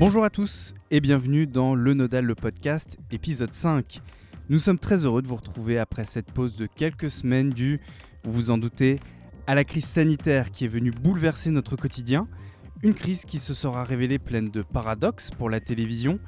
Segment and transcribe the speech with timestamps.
[0.00, 4.00] Bonjour à tous et bienvenue dans Le Nodal le podcast épisode 5.
[4.48, 7.80] Nous sommes très heureux de vous retrouver après cette pause de quelques semaines due,
[8.24, 8.96] vous vous en doutez,
[9.46, 12.26] à la crise sanitaire qui est venue bouleverser notre quotidien,
[12.82, 16.18] une crise qui se sera révélée pleine de paradoxes pour la télévision.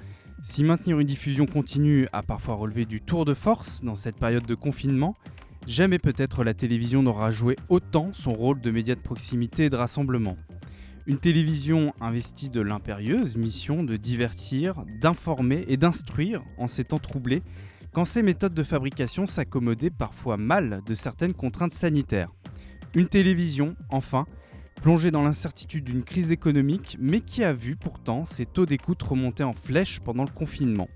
[0.45, 4.47] Si maintenir une diffusion continue a parfois relevé du tour de force dans cette période
[4.47, 5.17] de confinement,
[5.67, 9.77] jamais peut-être la télévision n'aura joué autant son rôle de média de proximité et de
[9.77, 10.37] rassemblement.
[11.09, 17.45] Une télévision investie de l'impérieuse mission de divertir, d'informer et d'instruire en ces temps troublés,
[17.93, 22.33] quand ses méthodes de fabrication s'accommodaient parfois mal de certaines contraintes sanitaires.
[22.97, 24.27] Une télévision, enfin,
[24.83, 29.45] plongée dans l'incertitude d'une crise économique, mais qui a vu pourtant ses taux d'écoute remonter
[29.45, 30.89] en flèche pendant le confinement.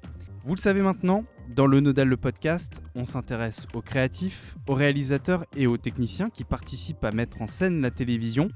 [0.45, 1.23] Vous le savez maintenant,
[1.54, 6.42] dans le Nodal le podcast, on s'intéresse aux créatifs, aux réalisateurs et aux techniciens qui
[6.42, 8.49] participent à mettre en scène la télévision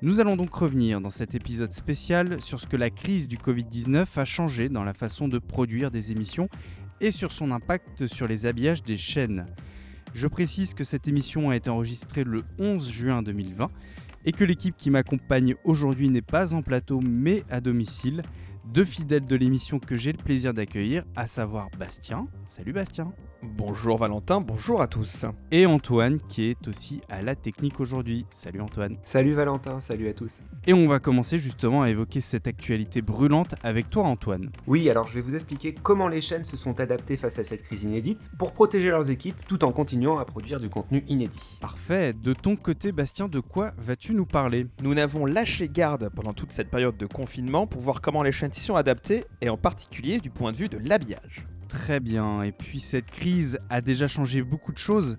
[0.00, 4.06] nous allons donc revenir dans cet épisode spécial sur ce que la crise du Covid-19
[4.16, 6.48] a changé dans la façon de produire des émissions
[7.00, 9.46] et sur son impact sur les habillages des chaînes.
[10.14, 13.70] Je précise que cette émission a été enregistrée le 11 juin 2020
[14.24, 18.22] et que l'équipe qui m'accompagne aujourd'hui n'est pas en plateau mais à domicile.
[18.72, 22.28] Deux fidèles de l'émission que j'ai le plaisir d'accueillir, à savoir Bastien.
[22.48, 23.12] Salut Bastien.
[23.42, 25.24] Bonjour Valentin, bonjour à tous.
[25.52, 28.26] Et Antoine qui est aussi à la technique aujourd'hui.
[28.32, 28.96] Salut Antoine.
[29.04, 30.40] Salut Valentin, salut à tous.
[30.66, 34.50] Et on va commencer justement à évoquer cette actualité brûlante avec toi Antoine.
[34.66, 37.62] Oui, alors je vais vous expliquer comment les chaînes se sont adaptées face à cette
[37.62, 41.58] crise inédite pour protéger leurs équipes tout en continuant à produire du contenu inédit.
[41.60, 42.14] Parfait.
[42.14, 44.66] De ton côté Bastien, de quoi vas-tu nous parler?
[44.82, 48.52] Nous n'avons lâché garde pendant toute cette période de confinement pour voir comment les chaînes
[48.52, 51.46] s'y sont adaptées et en particulier du point de vue de l'habillage.
[51.68, 55.18] Très bien, et puis cette crise a déjà changé beaucoup de choses,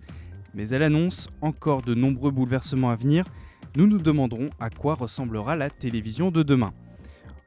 [0.56, 3.26] mais elle annonce encore de nombreux bouleversements à venir.
[3.78, 6.74] Nous nous demanderons à quoi ressemblera la télévision de demain.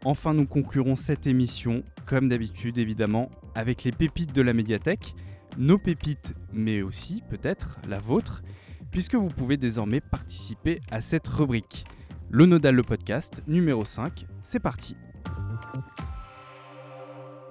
[0.05, 5.15] Enfin, nous conclurons cette émission, comme d'habitude évidemment, avec les pépites de la médiathèque,
[5.59, 8.43] nos pépites, mais aussi peut-être la vôtre,
[8.91, 11.85] puisque vous pouvez désormais participer à cette rubrique.
[12.31, 14.97] Le Nodal le podcast numéro 5, c'est parti.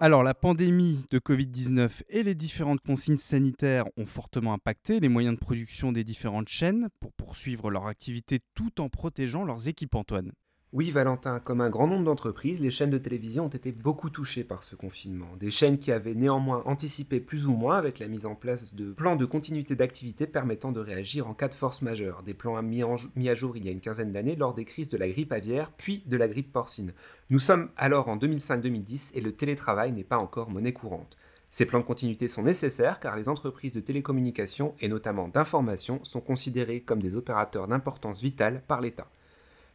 [0.03, 5.35] Alors, la pandémie de Covid-19 et les différentes consignes sanitaires ont fortement impacté les moyens
[5.35, 10.31] de production des différentes chaînes pour poursuivre leur activité tout en protégeant leurs équipes, Antoine.
[10.73, 14.45] Oui, Valentin, comme un grand nombre d'entreprises, les chaînes de télévision ont été beaucoup touchées
[14.45, 15.27] par ce confinement.
[15.37, 18.93] Des chaînes qui avaient néanmoins anticipé plus ou moins avec la mise en place de
[18.93, 22.23] plans de continuité d'activité permettant de réagir en cas de force majeure.
[22.23, 24.95] Des plans mis, à jour il y a une quinzaine d'années lors des crises de
[24.95, 26.93] la grippe aviaire puis de la grippe porcine.
[27.29, 31.17] Nous sommes alors en 2005-2010 et le télétravail n'est pas encore monnaie courante.
[31.49, 36.21] Ces plans de continuité sont nécessaires car les entreprises de télécommunications et notamment d'information sont
[36.21, 39.09] considérées comme des opérateurs d'importance vitale par l'État.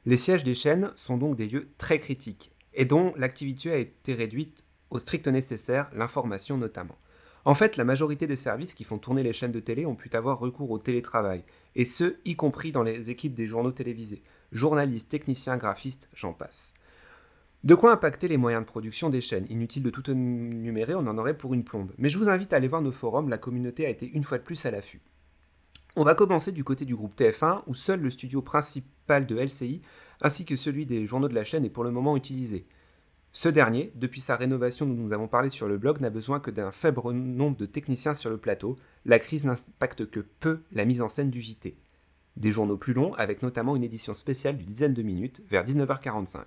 [0.06, 4.14] Les sièges des chaînes sont donc des lieux très critiques et dont l'activité a été
[4.14, 6.96] réduite au strict nécessaire, l'information notamment.
[7.44, 10.08] En fait, la majorité des services qui font tourner les chaînes de télé ont pu
[10.12, 11.42] avoir recours au télétravail,
[11.74, 14.22] et ce, y compris dans les équipes des journaux télévisés,
[14.52, 16.72] journalistes, techniciens, graphistes, j'en passe.
[17.64, 19.46] De quoi impacter les moyens de production des chaînes?
[19.50, 21.90] Inutile de tout énumérer, on en aurait pour une plombe.
[21.98, 24.38] Mais je vous invite à aller voir nos forums, la communauté a été une fois
[24.38, 25.02] de plus à l'affût.
[25.98, 29.80] On va commencer du côté du groupe TF1, où seul le studio principal de LCI,
[30.20, 32.66] ainsi que celui des journaux de la chaîne, est pour le moment utilisé.
[33.32, 36.50] Ce dernier, depuis sa rénovation dont nous avons parlé sur le blog, n'a besoin que
[36.50, 38.76] d'un faible nombre de techniciens sur le plateau.
[39.06, 41.78] La crise n'impacte que peu la mise en scène du JT.
[42.36, 46.42] Des journaux plus longs, avec notamment une édition spéciale d'une dizaine de minutes, vers 19h45.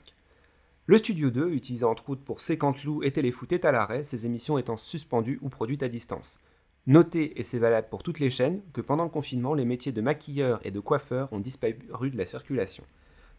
[0.85, 4.27] Le Studio 2, utilisé entre autres pour Séquente Loup et Téléfoot, est à l'arrêt, ses
[4.27, 6.37] émissions étant suspendues ou produites à distance.
[6.87, 10.01] Notez, et c'est valable pour toutes les chaînes, que pendant le confinement, les métiers de
[10.01, 12.83] maquilleur et de coiffeur ont disparu de la circulation.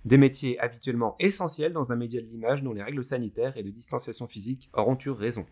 [0.04, 3.70] Des métiers habituellement essentiels dans un média de l'image dont les règles sanitaires et de
[3.70, 5.46] distanciation physique auront eu raison.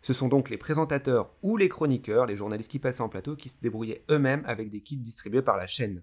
[0.00, 3.48] Ce sont donc les présentateurs ou les chroniqueurs, les journalistes qui passaient en plateau, qui
[3.48, 6.02] se débrouillaient eux-mêmes avec des kits distribués par la chaîne.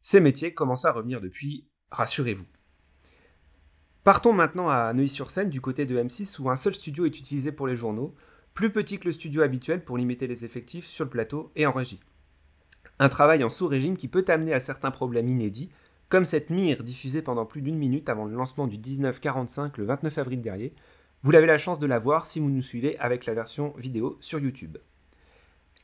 [0.00, 2.46] Ces métiers commencent à revenir depuis, rassurez-vous.
[4.04, 7.66] Partons maintenant à Neuilly-sur-Seine du côté de M6 où un seul studio est utilisé pour
[7.66, 8.14] les journaux,
[8.56, 11.72] plus petit que le studio habituel pour limiter les effectifs sur le plateau et en
[11.72, 12.00] régie.
[12.98, 15.68] Un travail en sous-régime qui peut amener à certains problèmes inédits,
[16.08, 20.18] comme cette mire diffusée pendant plus d'une minute avant le lancement du 1945 le 29
[20.18, 20.72] avril dernier.
[21.22, 24.16] Vous avez la chance de la voir si vous nous suivez avec la version vidéo
[24.20, 24.78] sur YouTube.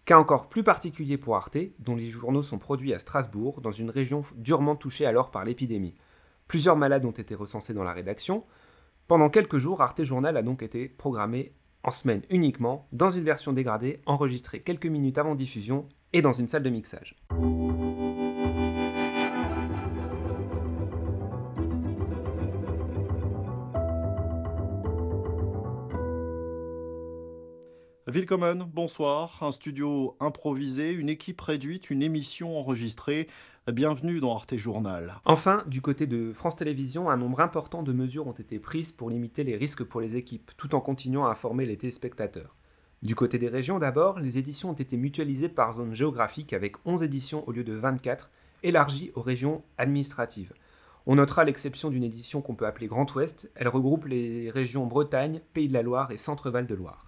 [0.06, 3.90] Cas encore plus particulier pour Arte, dont les journaux sont produits à Strasbourg, dans une
[3.90, 5.94] région durement touchée alors par l'épidémie.
[6.48, 8.44] Plusieurs malades ont été recensés dans la rédaction.
[9.08, 11.52] Pendant quelques jours, Arte Journal a donc été programmé
[11.84, 16.48] en semaine uniquement, dans une version dégradée, enregistrée quelques minutes avant diffusion et dans une
[16.48, 17.16] salle de mixage.
[28.08, 29.38] Willkommen, bonsoir.
[29.40, 33.26] Un studio improvisé, une équipe réduite, une émission enregistrée.
[33.70, 35.20] Bienvenue dans Arte Journal.
[35.24, 39.08] Enfin, du côté de France Télévisions, un nombre important de mesures ont été prises pour
[39.08, 42.56] limiter les risques pour les équipes, tout en continuant à informer les téléspectateurs.
[43.04, 47.04] Du côté des régions d'abord, les éditions ont été mutualisées par zone géographique avec 11
[47.04, 48.30] éditions au lieu de 24,
[48.64, 50.52] élargies aux régions administratives.
[51.06, 55.40] On notera l'exception d'une édition qu'on peut appeler Grand Ouest, elle regroupe les régions Bretagne,
[55.54, 57.06] Pays de la Loire et Centre-Val de Loire.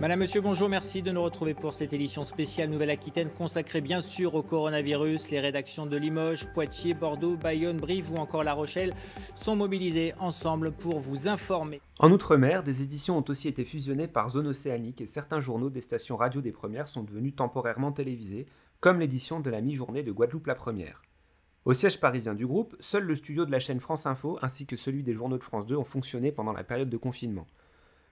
[0.00, 4.36] Madame, Monsieur, bonjour, merci de nous retrouver pour cette édition spéciale Nouvelle-Aquitaine consacrée bien sûr
[4.36, 5.32] au coronavirus.
[5.32, 8.94] Les rédactions de Limoges, Poitiers, Bordeaux, Bayonne, Brive ou encore La Rochelle
[9.34, 11.80] sont mobilisées ensemble pour vous informer.
[11.98, 15.80] En Outre-mer, des éditions ont aussi été fusionnées par zone océanique et certains journaux des
[15.80, 18.46] stations radio des premières sont devenus temporairement télévisés,
[18.78, 21.02] comme l'édition de la mi-journée de Guadeloupe la première.
[21.64, 24.76] Au siège parisien du groupe, seul le studio de la chaîne France Info ainsi que
[24.76, 27.48] celui des journaux de France 2 ont fonctionné pendant la période de confinement.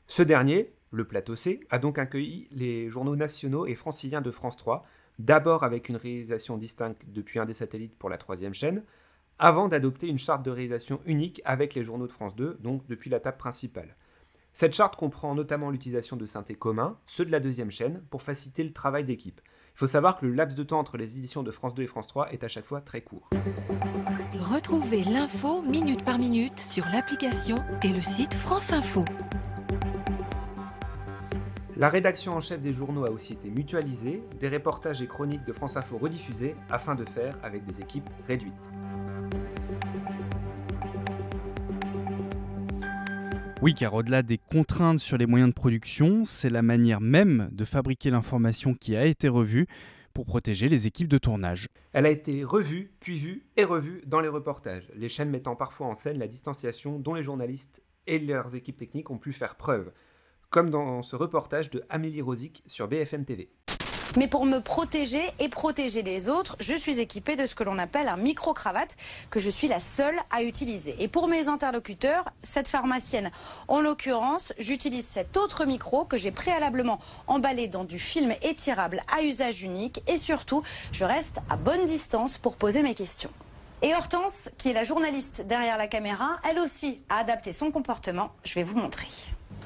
[0.08, 4.56] Ce dernier, le plateau C, a donc accueilli les journaux nationaux et franciliens de France
[4.56, 4.84] 3,
[5.18, 8.82] d'abord avec une réalisation distincte depuis un des satellites pour la troisième chaîne,
[9.38, 13.10] avant d'adopter une charte de réalisation unique avec les journaux de France 2, donc depuis
[13.10, 13.96] la table principale.
[14.52, 18.64] Cette charte comprend notamment l'utilisation de synthés communs, ceux de la deuxième chaîne, pour faciliter
[18.64, 19.42] le travail d'équipe.
[19.74, 21.86] Il faut savoir que le laps de temps entre les éditions de France 2 et
[21.86, 23.28] France 3 est à chaque fois très court.
[24.40, 29.04] Retrouvez l'info minute par minute sur l'application et le site France Info.
[31.78, 35.52] La rédaction en chef des journaux a aussi été mutualisée, des reportages et chroniques de
[35.52, 38.70] France Info rediffusés afin de faire avec des équipes réduites.
[43.60, 47.66] Oui, car au-delà des contraintes sur les moyens de production, c'est la manière même de
[47.66, 49.66] fabriquer l'information qui a été revue
[50.14, 51.68] pour protéger les équipes de tournage.
[51.92, 55.88] Elle a été revue, puis vue et revue dans les reportages, les chaînes mettant parfois
[55.88, 59.92] en scène la distanciation dont les journalistes et leurs équipes techniques ont pu faire preuve
[60.50, 63.50] comme dans ce reportage de Amélie Rosic sur BFM TV.
[64.16, 67.78] Mais pour me protéger et protéger les autres, je suis équipée de ce que l'on
[67.78, 68.96] appelle un micro-cravate
[69.28, 70.96] que je suis la seule à utiliser.
[71.00, 73.30] Et pour mes interlocuteurs, cette pharmacienne,
[73.68, 79.22] en l'occurrence, j'utilise cet autre micro que j'ai préalablement emballé dans du film étirable à
[79.22, 80.62] usage unique et surtout,
[80.92, 83.30] je reste à bonne distance pour poser mes questions.
[83.82, 88.30] Et Hortense, qui est la journaliste derrière la caméra, elle aussi a adapté son comportement.
[88.44, 89.08] Je vais vous montrer.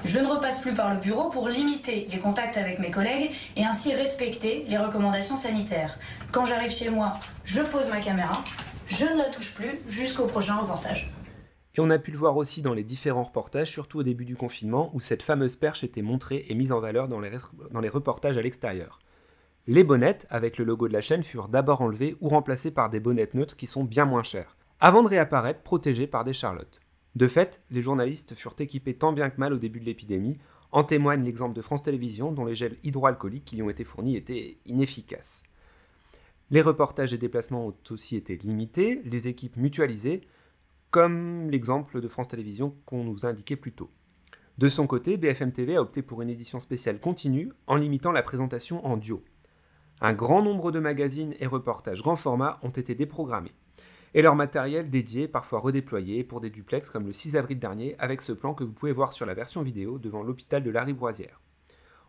[0.03, 3.63] Je ne repasse plus par le bureau pour limiter les contacts avec mes collègues et
[3.63, 5.99] ainsi respecter les recommandations sanitaires.
[6.31, 7.13] Quand j'arrive chez moi,
[7.43, 8.43] je pose ma caméra,
[8.87, 11.11] je ne la touche plus jusqu'au prochain reportage.
[11.75, 14.35] Et on a pu le voir aussi dans les différents reportages, surtout au début du
[14.35, 18.41] confinement, où cette fameuse perche était montrée et mise en valeur dans les, reportages à
[18.41, 18.99] l'extérieur.
[19.67, 22.99] Les bonnettes, avec le logo de la chaîne, furent d'abord enlevées ou remplacées par des
[22.99, 26.81] bonnettes neutres qui sont bien moins chères, avant de réapparaître protégées par des charlottes.
[27.15, 30.37] De fait, les journalistes furent équipés tant bien que mal au début de l'épidémie,
[30.71, 34.15] en témoigne l'exemple de France Télévisions dont les gels hydroalcooliques qui lui ont été fournis
[34.15, 35.43] étaient inefficaces.
[36.49, 40.21] Les reportages et déplacements ont aussi été limités, les équipes mutualisées,
[40.89, 43.89] comme l'exemple de France Télévisions qu'on nous a indiqué plus tôt.
[44.57, 48.21] De son côté, BFM TV a opté pour une édition spéciale continue en limitant la
[48.21, 49.23] présentation en duo.
[50.01, 53.53] Un grand nombre de magazines et reportages grand format ont été déprogrammés
[54.13, 58.21] et leur matériel dédié, parfois redéployé pour des duplex comme le 6 avril dernier avec
[58.21, 61.41] ce plan que vous pouvez voir sur la version vidéo devant l'hôpital de la Riboisière.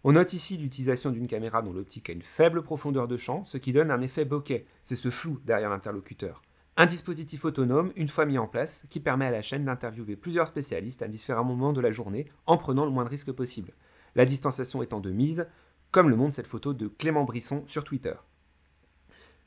[0.04, 3.56] On note ici l'utilisation d'une caméra dont l'optique a une faible profondeur de champ, ce
[3.56, 6.42] qui donne un effet bokeh, c'est ce flou derrière l'interlocuteur.
[6.76, 10.48] Un dispositif autonome, une fois mis en place, qui permet à la chaîne d'interviewer plusieurs
[10.48, 13.74] spécialistes à différents moments de la journée en prenant le moins de risques possible.
[14.16, 15.46] La distanciation étant de mise,
[15.92, 18.14] comme le montre cette photo de Clément Brisson sur Twitter.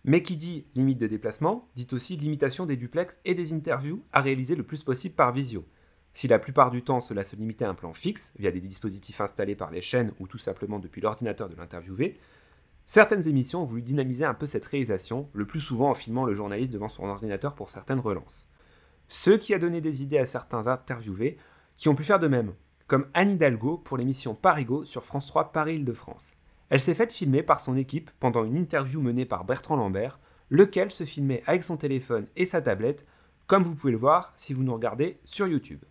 [0.08, 4.22] Mais qui dit limite de déplacement, dit aussi limitation des duplex et des interviews à
[4.22, 5.66] réaliser le plus possible par visio.
[6.14, 9.20] Si la plupart du temps cela se limitait à un plan fixe, via des dispositifs
[9.20, 12.20] installés par les chaînes ou tout simplement depuis l'ordinateur de l'interviewé,
[12.86, 16.36] certaines émissions ont voulu dynamiser un peu cette réalisation, le plus souvent en filmant le
[16.36, 18.48] journaliste devant son ordinateur pour certaines relances.
[19.08, 21.38] Ce qui a donné des idées à certains interviewés
[21.78, 22.54] qui ont pu faire de même,
[22.86, 26.36] comme Anne Hidalgo pour l'émission Parigo sur France 3 Paris-Île-de-France.
[26.70, 30.20] Elle s'est faite filmer par son équipe pendant une interview menée par Bertrand Lambert,
[30.50, 33.06] lequel se filmait avec son téléphone et sa tablette,
[33.48, 35.84] comme vous pouvez le voir si vous nous regardez sur YouTube.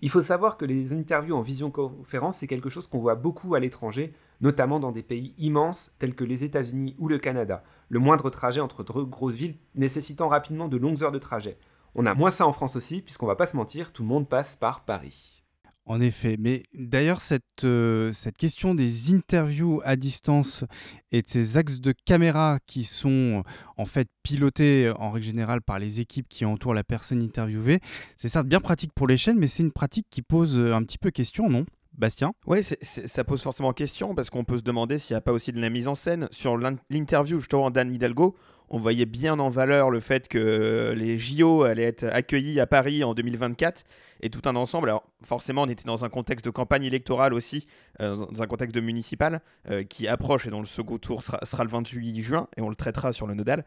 [0.00, 3.60] Il faut savoir que les interviews en visioconférence, c'est quelque chose qu'on voit beaucoup à
[3.60, 8.28] l'étranger, notamment dans des pays immenses tels que les États-Unis ou le Canada, le moindre
[8.28, 11.56] trajet entre deux grosses villes nécessitant rapidement de longues heures de trajet.
[11.94, 14.28] On a moins ça en France aussi, puisqu'on va pas se mentir, tout le monde
[14.28, 15.41] passe par Paris.
[15.84, 20.64] En effet, mais d'ailleurs cette, euh, cette question des interviews à distance
[21.10, 23.42] et de ces axes de caméra qui sont
[23.76, 27.80] en fait pilotés en règle générale par les équipes qui entourent la personne interviewée,
[28.16, 30.98] c'est certes bien pratique pour les chaînes, mais c'est une pratique qui pose un petit
[30.98, 31.66] peu question, non
[31.98, 32.32] Bastien?
[32.46, 35.52] Oui, ça pose forcément question parce qu'on peut se demander s'il n'y a pas aussi
[35.52, 36.26] de la mise en scène.
[36.30, 38.34] Sur l'interview justement d'Anne Hidalgo,
[38.72, 43.04] on voyait bien en valeur le fait que les JO allaient être accueillis à Paris
[43.04, 43.84] en 2024
[44.22, 44.88] et tout un ensemble.
[44.88, 47.66] Alors forcément, on était dans un contexte de campagne électorale aussi,
[48.00, 51.64] euh, dans un contexte de municipal euh, qui approche et dont le second tour sera,
[51.64, 53.64] le 28 juin et on le traitera sur le nodal.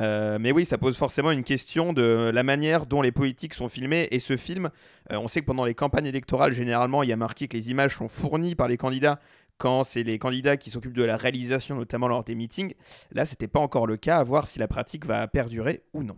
[0.00, 3.68] Euh, mais oui, ça pose forcément une question de la manière dont les politiques sont
[3.68, 4.70] filmées et ce film.
[5.10, 7.96] on sait que pendant les campagnes électorales, généralement, il y a marqué que les images
[7.96, 9.20] sont fournies par les candidats
[9.58, 12.74] quand c'est les candidats qui s'occupent de la réalisation, notamment lors des meetings.
[13.12, 16.16] Là, c'était pas encore le cas, à voir si la pratique va perdurer ou non.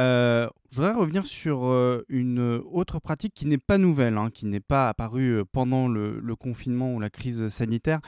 [0.00, 4.46] Euh, je voudrais revenir sur euh, une autre pratique qui n'est pas nouvelle, hein, qui
[4.46, 8.00] n'est pas apparue euh, pendant le, confinement ou la crise sanitaire,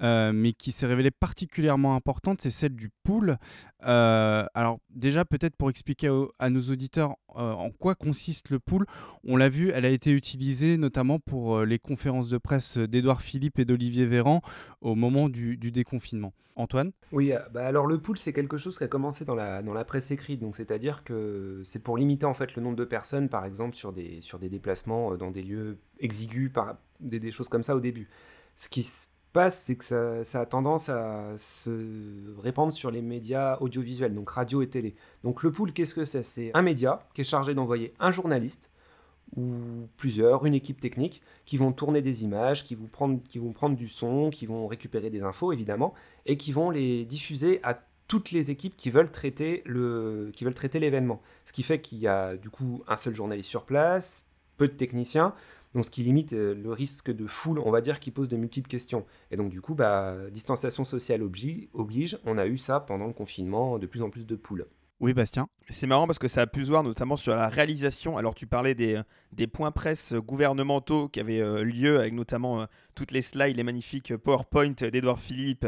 [0.00, 3.36] mais qui s'est révélée particulièrement importante, c'est celle du pool.
[3.80, 8.86] alors déjà, peut-être pour expliquer à, nos auditeurs en quoi consiste le pool,
[9.24, 13.58] on l'a vu, elle a été utilisée notamment pour les conférences de presse d'Edouard Philippe
[13.58, 14.40] et d'Olivier Véran
[14.80, 16.32] au moment du, déconfinement.
[16.58, 16.92] Antoine?
[17.12, 19.84] Oui, bah alors le pool, c'est quelque chose qui a commencé dans la, dans la
[19.84, 23.44] presse écrite, donc c'est-à-dire que c'est pour limiter en fait le nombre de personnes, par
[23.44, 27.62] exemple, sur des, sur des déplacements euh, dans des lieux exigus, par, des, choses comme
[27.62, 28.08] ça au début.
[28.54, 33.02] Ce qui se passe, c'est que ça, ça, a tendance à se répandre sur les
[33.02, 34.94] médias audiovisuels, donc radio et télé.
[35.24, 36.22] Donc le pool, qu'est-ce que c'est?
[36.22, 38.70] C'est un média qui est chargé d'envoyer un journaliste
[39.34, 43.52] ou plusieurs, une équipe technique, qui vont tourner des images, qui vont prendre, qui vont
[43.52, 45.94] prendre du son, qui vont récupérer des infos évidemment,
[46.26, 50.54] et qui vont les diffuser à toutes les équipes qui veulent traiter le, qui veulent
[50.54, 51.20] traiter l'événement.
[51.44, 54.24] Ce qui fait qu'il y a du coup un seul journaliste sur place,
[54.56, 55.34] peu de techniciens,
[55.74, 58.36] donc ce qui limite euh, le risque de foule, on va dire, qui pose de
[58.36, 59.04] multiples questions.
[59.30, 63.78] Et donc du coup, bah, distanciation sociale oblige, on a eu ça pendant le confinement,
[63.78, 64.66] de plus en plus de poules.
[64.98, 65.46] Oui, Bastien.
[65.68, 68.16] C'est marrant parce que ça a pu se voir notamment sur la réalisation.
[68.16, 68.98] Alors, tu parlais des,
[69.32, 73.62] des points presse gouvernementaux qui avaient euh, lieu avec notamment euh, toutes les slides, les
[73.62, 75.66] magnifiques PowerPoint d'Edouard Philippe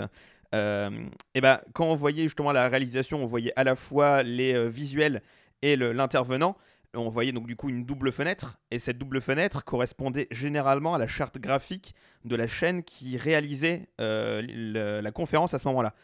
[0.52, 4.69] et ben, quand on voyait justement la réalisation, on voyait à la fois les euh,
[4.69, 5.23] visuels
[5.62, 6.57] et l'intervenant.
[6.95, 10.99] On voyait donc du coup une double fenêtre, et cette double fenêtre correspondait généralement à
[10.99, 15.95] la charte graphique de la chaîne qui réalisait euh, la conférence à ce moment-là.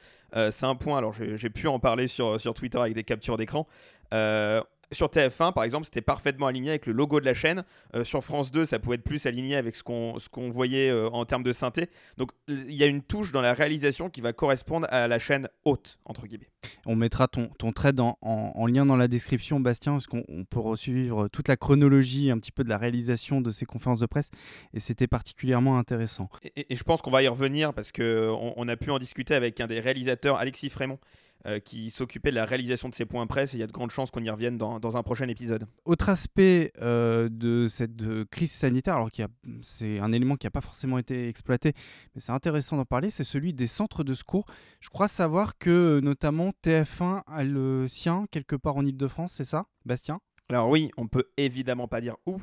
[0.50, 3.66] c'est un point, alors j'ai pu en parler sur, sur Twitter avec des captures d'écran
[4.92, 7.64] sur TF1, par exemple, c'était parfaitement aligné avec le logo de la chaîne.
[7.94, 11.08] Euh, sur France 2, ça pouvait être plus aligné avec ce qu'on qu'on voyait euh,
[11.10, 11.88] en termes de synthé.
[12.16, 15.48] Donc, il y a une touche dans la réalisation qui va correspondre à la chaîne
[15.64, 16.50] haute, entre guillemets.
[16.86, 20.76] On mettra ton, ton trade en, en, lien dans la description, Bastien, parce qu'on peut
[20.76, 24.30] suivre toute la chronologie un petit peu de la réalisation de ces conférences de presse.
[24.72, 26.28] Et c'était particulièrement intéressant.
[26.56, 29.60] Et, je pense qu'on va y revenir parce qu'on on a pu en discuter avec
[29.60, 30.98] un des réalisateurs, Alexis Frémont,
[31.46, 33.54] euh, qui s'occupait de la réalisation de ces points presse.
[33.54, 35.66] Et il y a de grandes chances qu'on y revienne dans, dans, un prochain épisode.
[35.84, 39.26] Autre aspect euh, de cette crise sanitaire, alors qu'il
[39.62, 41.72] c'est un élément qui n'a pas forcément été exploité,
[42.14, 44.46] mais c'est intéressant d'en parler, c'est celui des centres de secours.
[44.80, 49.66] Je crois savoir que notamment TF1 a le sien quelque part en Ile-de-France, c'est ça,
[49.84, 50.20] Bastien?
[50.50, 52.36] Alors oui, on peut évidemment pas dire où,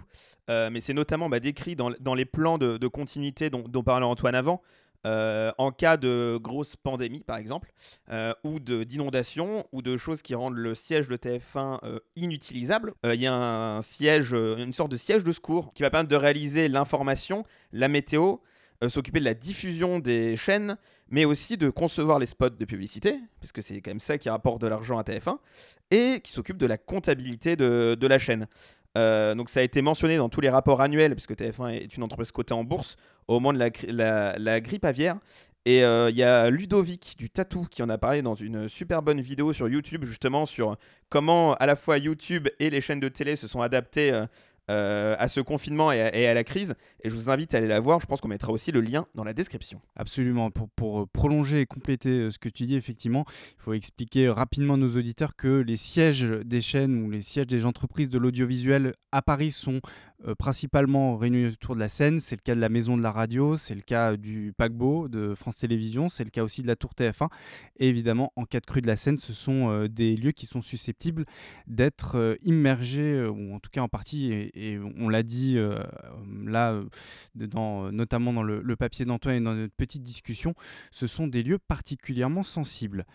[0.49, 3.83] euh, mais c'est notamment bah, décrit dans, dans, les plans de, de continuité dont, dont,
[3.83, 4.61] parlait Antoine avant.
[5.05, 7.71] Euh, en cas de grosse pandémie, par exemple,
[8.11, 13.19] euh, ou d'inondation, ou de choses qui rendent le siège de TF1 euh, inutilisable, il
[13.19, 16.67] y a un siège, une sorte de siège de secours qui va permettre de réaliser
[16.67, 18.37] l'information, la météo,
[18.87, 20.75] s'occuper de la diffusion des chaînes,
[21.07, 24.61] mais aussi de concevoir les spots de publicité, puisque c'est quand même ça qui rapporte
[24.61, 25.37] de l'argent à TF1,
[25.91, 28.47] et qui s'occupe de la comptabilité de, de la chaîne.
[28.97, 32.03] Euh, donc ça a été mentionné dans tous les rapports annuels, puisque TF1 est une
[32.03, 35.17] entreprise cotée en bourse, au moment de la, grippe aviaire.
[35.65, 39.03] Et euh, il y a Ludovic du Tatou qui en a parlé dans une super
[39.03, 40.75] bonne vidéo sur YouTube, justement sur
[41.09, 44.11] comment à la fois YouTube et les chaînes de télé se sont adaptées
[44.71, 46.75] euh, euh, à ce confinement et à, la crise.
[47.03, 47.99] Et je vous invite à aller la voir.
[47.99, 49.81] Je pense qu'on mettra aussi le lien dans la description.
[49.95, 50.51] Absolument.
[50.51, 54.75] Pour, pour prolonger et compléter euh, ce que tu dis, effectivement, il faut expliquer rapidement
[54.75, 58.93] à nos auditeurs que les sièges des chaînes ou les sièges des entreprises de l'audiovisuel
[59.11, 59.81] à Paris sont
[60.27, 62.19] euh, principalement réunis autour de la scène.
[62.19, 65.33] C'est le cas de la Maison de la Radio, c'est le cas du paquebot de
[65.35, 67.27] France Télévisions, c'est le cas aussi de la Tour TF1.
[67.77, 70.45] Et évidemment, en cas de crue de la Seine, ce sont euh, des lieux qui
[70.45, 71.25] sont susceptibles
[71.67, 75.57] d'être euh, immergés, ou en tout cas en partie, et, on l'a dit
[76.45, 76.81] là,
[77.35, 80.53] notamment dans le papier d'Antoine et dans notre petite discussion,
[80.91, 83.05] ce sont des lieux particulièrement sensibles.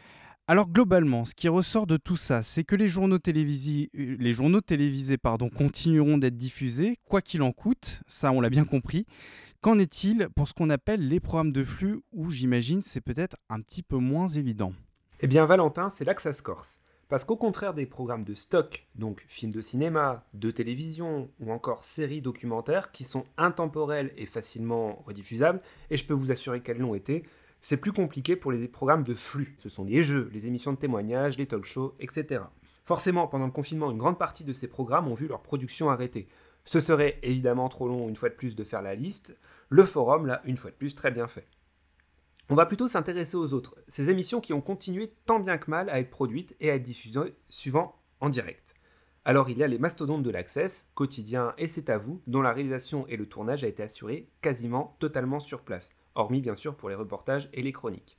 [0.49, 4.33] Alors globalement, ce qui ressort de tout ça, c'est que les journaux télévisés, euh, les
[4.33, 4.61] journaux
[5.57, 9.07] continueront d'être diffusés, quoi qu'il en coûte, ça on l'a bien compris.
[9.61, 13.61] Qu'en est-il pour ce qu'on appelle les programmes de flux, où j'imagine c'est peut-être un
[13.61, 14.73] petit peu moins évident?
[15.19, 16.79] Eh bien Valentin, c'est là que ça se corse.
[17.09, 21.85] Parce qu'au contraire des programmes de stock, donc films de cinéma, de télévision ou encore
[21.85, 25.61] séries documentaires qui sont intemporels et facilement rediffusables,
[25.91, 27.25] et je peux vous assurer qu'elles l'ont été,
[27.61, 29.55] c'est plus compliqué pour les programmes de flux.
[29.59, 32.43] Ce sont les jeux, les émissions de témoignages, les talk shows, etc.
[32.85, 36.29] Forcément, pendant le confinement, une grande partie de ces programmes ont vu leur production arrêtée.
[36.65, 39.39] Ce serait évidemment trop long une fois de plus de faire la liste.
[39.69, 41.49] Le forum, là, une fois de plus, très bien fait.
[42.49, 45.91] On va plutôt s'intéresser aux autres, ces émissions qui ont continué tant bien que mal
[45.91, 48.77] à être produites et à être diffusées suivant en direct.
[49.25, 52.53] Alors il y a les mastodontes de l'Access, Quotidien et C'est à vous, dont la
[52.53, 56.88] réalisation et le tournage a été assuré quasiment totalement sur place, hormis bien sûr pour
[56.88, 58.18] les reportages et les chroniques.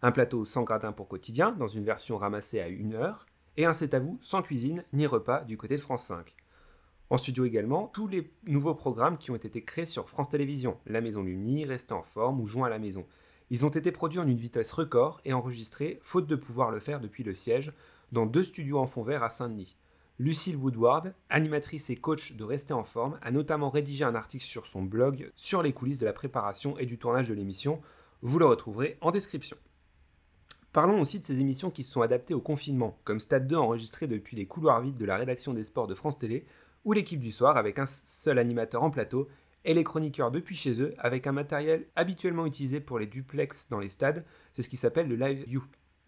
[0.00, 3.72] Un plateau sans gradin pour Quotidien, dans une version ramassée à une heure, et un
[3.72, 6.34] C'est à vous sans cuisine ni repas du côté de France 5.
[7.10, 11.02] En studio également, tous les nouveaux programmes qui ont été créés sur France Télévisions, La
[11.02, 13.06] Maison Lumni, Rester en forme ou Joint à la maison.
[13.50, 17.00] Ils ont été produits en une vitesse record et enregistrés, faute de pouvoir le faire
[17.00, 17.72] depuis le siège,
[18.12, 19.76] dans deux studios en fond vert à Saint-Denis.
[20.18, 24.66] Lucille Woodward, animatrice et coach de Rester en forme, a notamment rédigé un article sur
[24.66, 27.80] son blog sur les coulisses de la préparation et du tournage de l'émission.
[28.20, 29.56] Vous le retrouverez en description.
[30.72, 34.06] Parlons aussi de ces émissions qui se sont adaptées au confinement, comme Stade 2 enregistré
[34.06, 36.46] depuis les couloirs vides de la rédaction des sports de France Télé,
[36.84, 39.28] ou l'équipe du soir avec un seul animateur en plateau
[39.64, 43.78] et les chroniqueurs depuis chez eux avec un matériel habituellement utilisé pour les duplex dans
[43.78, 45.62] les stades, c'est ce qui s'appelle le live view.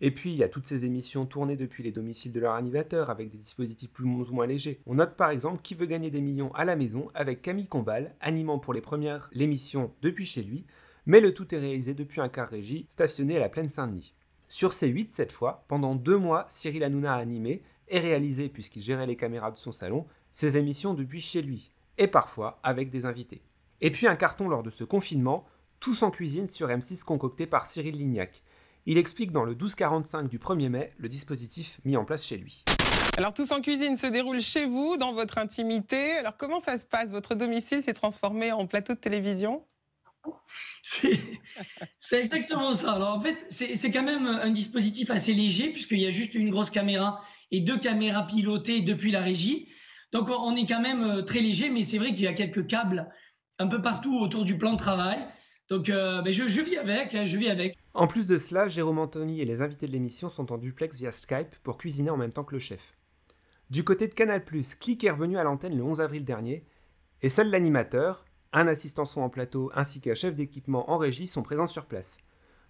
[0.06, 3.08] Et puis il y a toutes ces émissions tournées depuis les domiciles de leurs animateurs
[3.08, 4.78] avec des dispositifs plus ou moins légers.
[4.84, 8.14] On note par exemple qui veut gagner des millions à la maison avec Camille Combal
[8.20, 10.66] animant pour les premières l'émission depuis chez lui,
[11.06, 14.12] mais le tout est réalisé depuis un car régie stationné à la plaine Saint-Denis.
[14.46, 18.82] Sur ces 8 cette fois, pendant deux mois, Cyril Hanouna a animé et réalisé, puisqu'il
[18.82, 23.06] gérait les caméras de son salon, ses émissions depuis chez lui, et parfois avec des
[23.06, 23.40] invités.
[23.80, 25.46] Et puis un carton lors de ce confinement,
[25.80, 28.42] Tous en cuisine sur M6 concocté par Cyril Lignac.
[28.86, 32.64] Il explique dans le 1245 du 1er mai le dispositif mis en place chez lui.
[33.16, 36.12] Alors Tous en cuisine se déroule chez vous, dans votre intimité.
[36.12, 37.10] Alors comment ça se passe?
[37.10, 39.64] Votre domicile s'est transformé en plateau de télévision?
[40.82, 42.92] C'est exactement ça.
[42.92, 46.50] Alors en fait, c'est quand même un dispositif assez léger puisqu'il y a juste une
[46.50, 47.20] grosse caméra
[47.50, 49.68] et deux caméras pilotées depuis la régie.
[50.12, 52.66] Donc on est quand même euh, très léger, mais c'est vrai qu'il y a quelques
[52.66, 53.10] câbles
[53.58, 55.26] un peu partout autour du plan de travail.
[55.68, 57.76] Donc euh, ben, je, vis avec, hein, je vis avec.
[57.94, 61.10] En plus de cela, Jérôme Anthony et les invités de l'émission sont en duplex via
[61.10, 62.94] Skype pour cuisiner en même temps que le chef.
[63.70, 66.66] Du côté de Canal+, Click est revenu à l'antenne le 11 avril dernier,
[67.22, 71.42] et seul l'animateur, un assistant son en plateau ainsi qu'un chef d'équipement en régie sont
[71.42, 72.18] présents sur place.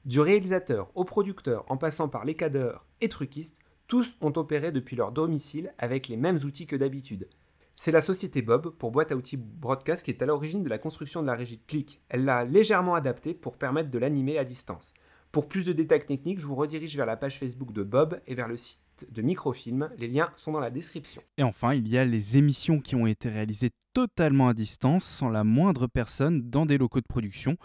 [0.05, 4.97] Du réalisateur au producteur en passant par les cadreurs et truquistes, tous ont opéré depuis
[4.97, 7.29] leur domicile avec les mêmes outils que d'habitude.
[7.77, 10.79] C'est la société Bob pour boîte à outils broadcast qui est à l'origine de la
[10.79, 12.01] construction de la régie de clic.
[12.09, 14.95] Elle l'a légèrement adaptée pour permettre de l'animer à distance.
[15.33, 18.37] Pour plus de détails techniques, je vous redirige vers la page Facebook de Bob et
[18.37, 19.91] vers le site de Microfilm.
[19.99, 21.21] Les liens sont dans la description.
[21.37, 25.29] Et enfin, il y a les émissions qui ont été réalisées totalement à distance, sans
[25.29, 27.57] la moindre personne, dans des locaux de production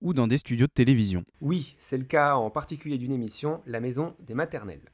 [0.00, 1.24] ou dans des studios de télévision.
[1.42, 4.90] Oui, c'est le cas en particulier d'une émission, La Maison des Maternelles.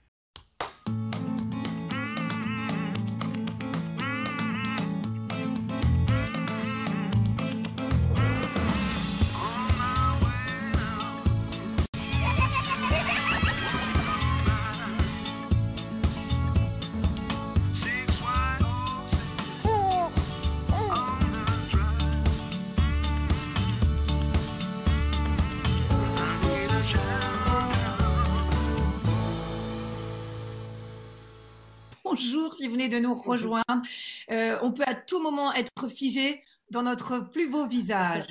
[32.85, 33.83] Venez de nous rejoindre.
[34.31, 38.27] Euh, on peut à tout moment être figé dans notre plus beau visage.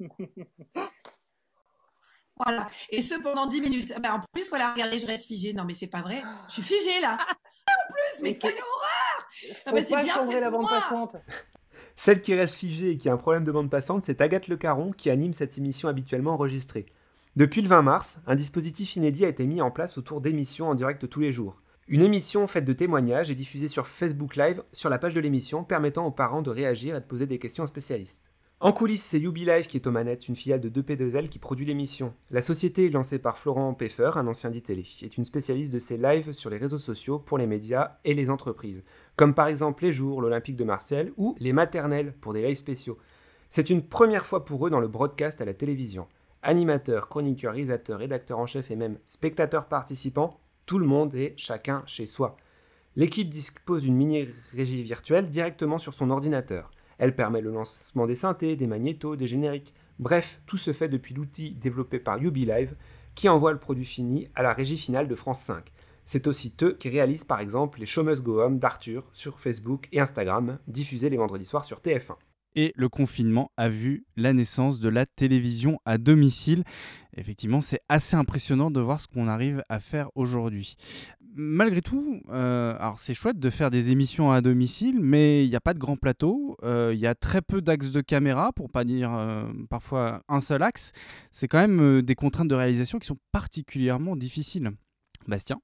[2.44, 2.68] Voilà.
[2.90, 3.94] Et ce pendant 10 minutes.
[3.98, 5.54] Ben, en plus, voilà, regardez, je reste figée.
[5.54, 6.22] Non, mais c'est pas vrai.
[6.48, 7.16] Je suis figée là.
[7.68, 11.16] En plus, mais quelle horreur Faut pas changer la bande passante.
[11.96, 14.56] Celle qui reste figée et qui a un problème de bande passante, c'est Agathe Le
[14.56, 16.86] Caron qui anime cette émission habituellement enregistrée.
[17.36, 20.74] Depuis le 20 mars, un dispositif inédit a été mis en place autour d'émissions en
[20.74, 21.60] direct tous les jours.
[21.88, 25.62] Une émission faite de témoignages est diffusée sur Facebook Live sur la page de l'émission,
[25.62, 28.24] permettant aux parents de réagir et de poser des questions aux spécialistes.
[28.58, 31.64] En coulisses, c'est Yubi Live qui est aux manettes, une filiale de 2P2L qui produit
[31.64, 32.12] l'émission.
[32.32, 35.96] La société est lancée par Florent Peffer, un ancien d'ITélé, est une spécialiste de ces
[35.96, 38.82] lives sur les réseaux sociaux pour les médias et les entreprises,
[39.14, 42.98] comme par exemple les jours, l'Olympique de Marseille ou les maternelles pour des lives spéciaux.
[43.48, 46.08] C'est une première fois pour eux dans le broadcast à la télévision.
[46.42, 51.84] Animateurs, chroniqueurs, réalisateurs, rédacteurs en chef et même spectateurs participants, Tout le monde est chacun
[51.86, 52.36] chez soi.
[52.96, 56.72] L'équipe dispose d'une mini-régie virtuelle directement sur son ordinateur.
[56.98, 59.74] Elle permet le lancement des synthés, des magnétos, des génériques.
[60.00, 62.74] Bref, tout se fait depuis l'outil développé par UbiLive
[63.14, 65.72] qui envoie le produit fini à la régie finale de France 5.
[66.04, 70.00] C'est aussi eux qui réalisent par exemple les Show Go Home d'Arthur sur Facebook et
[70.00, 72.16] Instagram, diffusés les vendredis soirs sur TF1
[72.56, 76.64] et le confinement a vu la naissance de la télévision à domicile.
[77.16, 80.76] Effectivement, c'est assez impressionnant de voir ce qu'on arrive à faire aujourd'hui.
[81.38, 85.60] Malgré tout, euh, c'est chouette de faire des émissions à domicile, mais il n'y a
[85.60, 88.84] pas de grand plateau, euh, il y a très peu d'axes de caméra, pour pas
[88.84, 90.92] dire euh, parfois un seul axe.
[91.30, 94.70] C'est quand même des contraintes de réalisation qui sont particulièrement difficiles.
[95.28, 95.60] Bastien?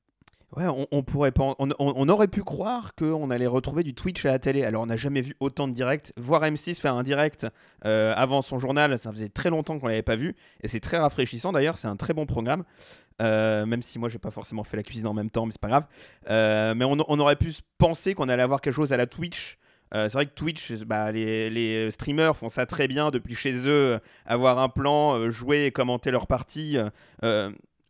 [0.54, 4.64] Ouais, on, pourrait on, aurait pu croire qu'on allait retrouver du Twitch à la télé.
[4.64, 6.12] Alors on n'a jamais vu autant de directs.
[6.18, 7.46] Voir M6 faire un direct
[7.86, 10.98] euh, avant son journal, ça faisait très longtemps qu'on l'avait pas vu et c'est très
[10.98, 11.52] rafraîchissant.
[11.52, 12.64] D'ailleurs, c'est un très bon programme.
[13.22, 15.60] Euh, même si moi j'ai pas forcément fait la cuisine en même temps, mais c'est
[15.60, 15.86] pas grave.
[16.28, 19.56] Euh, mais on, aurait pu penser qu'on allait avoir quelque chose à la Twitch.
[19.92, 24.00] c'est vrai que Twitch, bah, les, les, streamers font ça très bien depuis chez eux,
[24.26, 26.76] avoir un plan, jouer et commenter leur partie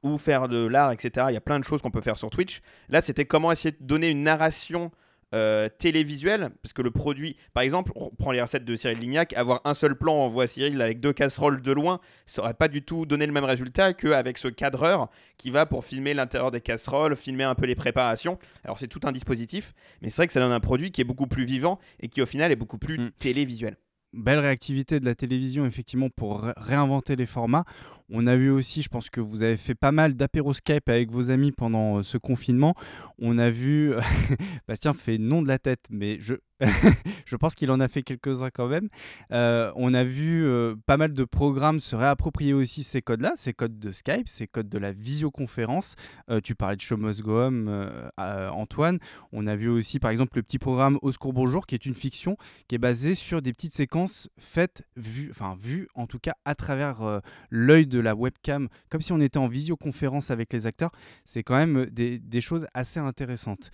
[0.03, 1.27] ou faire de l'art, etc.
[1.31, 2.61] Il y a plein de choses qu'on peut faire sur Twitch.
[2.89, 4.91] Là, c'était comment essayer de donner une narration
[5.35, 9.33] euh, télévisuelle, parce que le produit, par exemple, on prend les recettes de Cyril Lignac,
[9.33, 12.69] avoir un seul plan, on voit Cyril avec deux casseroles de loin, ça aurait pas
[12.69, 16.61] du tout donné le même résultat qu'avec ce cadreur qui va pour filmer l'intérieur des
[16.61, 18.39] casseroles, filmer un peu les préparations.
[18.63, 21.05] Alors c'est tout un dispositif, mais c'est vrai que ça donne un produit qui est
[21.05, 23.13] beaucoup plus vivant et qui au final est beaucoup plus mm.
[23.13, 23.79] télévisuel
[24.13, 27.65] belle réactivité de la télévision, effectivement, pour réinventer les formats.
[28.11, 31.11] On a vu aussi, je pense que vous avez fait pas mal d'apéro Skype avec
[31.11, 32.75] vos amis pendant euh, ce confinement.
[33.19, 33.93] On a vu,
[34.69, 36.35] Bastien fait non de la tête, mais je,
[37.27, 38.89] je pense qu'il en a fait quelques-uns quand même.
[39.33, 43.53] Euh, on a vu euh, pas mal de programmes se réapproprier aussi ces codes-là, ces
[43.53, 45.97] codes de Skype, ces codes de la visioconférence.
[46.43, 47.87] tu parlais de Show Must Go Home,
[48.19, 48.99] Antoine.
[49.33, 51.95] On a vu aussi, par exemple, le petit programme Au secours bonjour, qui est une
[51.95, 52.37] fiction
[52.69, 56.55] qui est basée sur des petites séquences faites, vues, enfin vues en tout cas à
[56.55, 57.21] travers
[57.51, 60.93] l'œil de la webcam, comme si on était en visioconférence avec les acteurs,
[61.25, 63.71] c'est quand même des, choses assez intéressantes.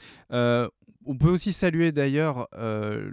[1.08, 3.10] Euh, on peut aussi saluer d'ailleurs, euh,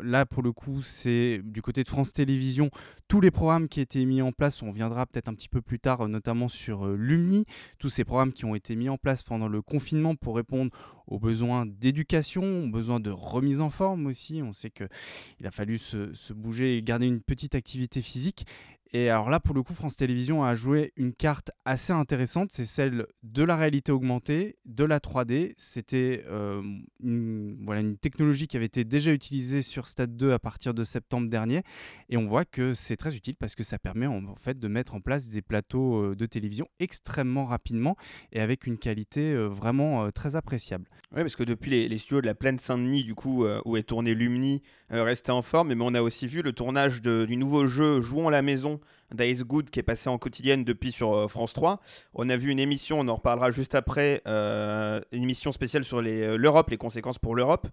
[0.00, 2.70] là pour le coup, c'est du côté de France Télévisions,
[3.08, 4.62] tous les programmes qui ont été mis en place.
[4.62, 7.46] On viendra peut-être un petit peu plus tard, notamment sur euh, Lumni,
[7.78, 10.70] tous ces programmes qui ont été mis en place pendant le confinement pour répondre
[11.06, 14.42] aux besoins d'éducation, aux besoins de remise en forme aussi.
[14.42, 18.46] On sait qu'il a fallu se, bouger et garder une petite activité physique.
[18.92, 22.64] Et alors là, pour le coup, France Télévisions a joué une carte assez intéressante, c'est
[22.64, 25.52] celle de la réalité augmentée, de la 3D.
[25.58, 26.62] C'était euh,
[27.02, 30.84] une, voilà, une technologie qui avait été déjà utilisée sur Stade 2 à partir de
[30.84, 31.62] septembre dernier.
[32.08, 34.94] Et on voit que c'est très utile parce que ça permet en, fait de mettre
[34.94, 37.96] en place des plateaux euh, de télévision extrêmement rapidement
[38.32, 40.88] et avec une qualité euh, vraiment très appréciable.
[41.14, 44.14] Oui, parce que depuis les, studios de la Plaine Saint-Denis, du coup, où est tourné
[44.14, 45.74] Lumni, restait en forme.
[45.74, 48.77] Mais on a aussi vu le tournage du nouveau jeu Jouons la maison
[49.14, 51.80] d'Ice Good qui est passé en quotidienne depuis sur euh, France 3.
[52.14, 55.98] On a vu une émission, on en reparlera juste après, euh, une émission spéciale sur
[55.98, 57.68] euh, l'Europe, les, conséquences pour l'Europe.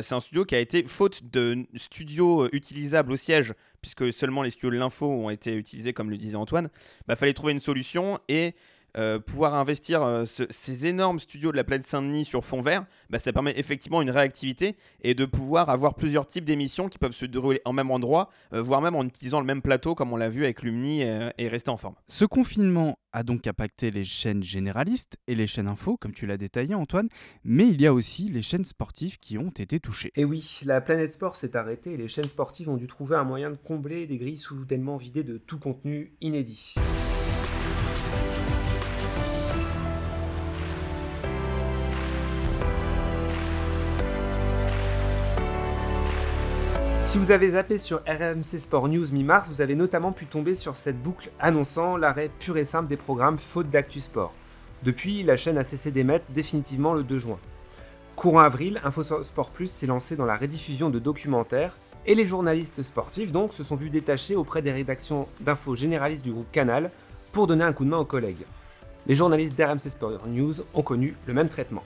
[0.00, 4.50] c'est un studio qui a été, faute de studio utilisable au siège, puisque seulement les
[4.50, 7.60] studios de l'info ont été utilisés, comme le disait Antoine, il bah, fallait trouver une
[7.60, 8.54] solution et
[8.96, 13.18] euh, pouvoir investir euh, ces énormes studios de la plaine Saint-Denis sur fond vert, bah,
[13.18, 17.26] ça permet effectivement une réactivité et de pouvoir avoir plusieurs types d'émissions qui peuvent se
[17.26, 20.28] dérouler en même endroit, euh, voire même en utilisant le même plateau comme on l'a
[20.28, 21.94] vu avec Lumni et rester en forme.
[22.06, 26.36] Ce confinement a donc impacté les chaînes généralistes et les chaînes info, comme tu l'as
[26.36, 27.08] détaillé Antoine,
[27.44, 30.12] mais il y a aussi les chaînes sportives qui ont été touchées.
[30.16, 33.24] Et oui, la planète sport s'est arrêtée et les chaînes sportives ont dû trouver un
[33.24, 36.74] moyen de combler des grilles soudainement vidées de tout contenu inédit.
[47.12, 50.76] Si vous avez zappé sur RMC Sport News mi-mars, vous avez notamment pu tomber sur
[50.76, 54.32] cette boucle annonçant l'arrêt pur et simple des programmes faute d'actu sport.
[54.82, 57.38] Depuis, la chaîne a cessé d'émettre définitivement le 2 juin.
[58.16, 63.30] Courant avril, InfoSport Plus s'est lancé dans la rediffusion de documentaires et les journalistes sportifs
[63.30, 66.90] donc se sont vus détachés auprès des rédactions d'infos généralistes du groupe Canal
[67.32, 68.46] pour donner un coup de main aux collègues.
[69.06, 71.84] Les journalistes d'RMC Sport News ont connu le même traitement.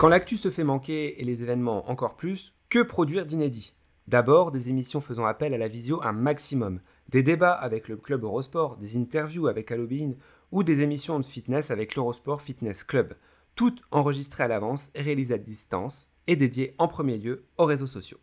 [0.00, 3.74] Quand l'actu se fait manquer et les événements encore plus, que produire d'inédit?
[4.08, 8.24] D'abord, des émissions faisant appel à la visio un maximum, des débats avec le club
[8.24, 10.16] Eurosport, des interviews avec Halloween
[10.52, 13.12] ou des émissions de fitness avec l'Eurosport Fitness Club,
[13.56, 17.86] toutes enregistrées à l'avance et réalisées à distance et dédiées en premier lieu aux réseaux
[17.86, 18.20] sociaux.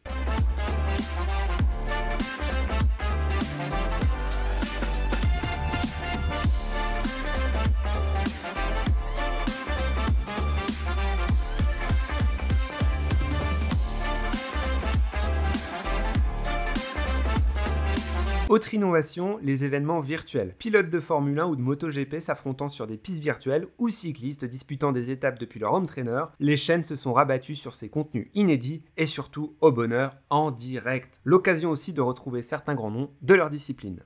[18.50, 20.56] Autre innovation, les événements virtuels.
[20.58, 24.94] Pilotes de Formule 1 ou de MotoGP s'affrontant sur des pistes virtuelles ou cyclistes disputant
[24.94, 28.84] des étapes depuis leur home trainer, les chaînes se sont rabattues sur ces contenus inédits
[28.96, 31.20] et surtout, au bonheur, en direct.
[31.26, 34.00] L'occasion aussi de retrouver certains grands noms de leur discipline.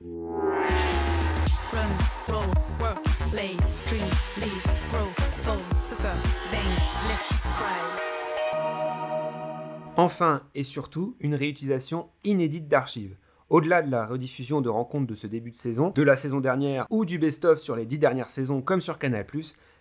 [9.96, 13.16] Enfin et surtout, une réutilisation inédite d'archives.
[13.52, 16.86] Au-delà de la rediffusion de rencontres de ce début de saison, de la saison dernière
[16.88, 19.26] ou du best-of sur les dix dernières saisons comme sur Canal+,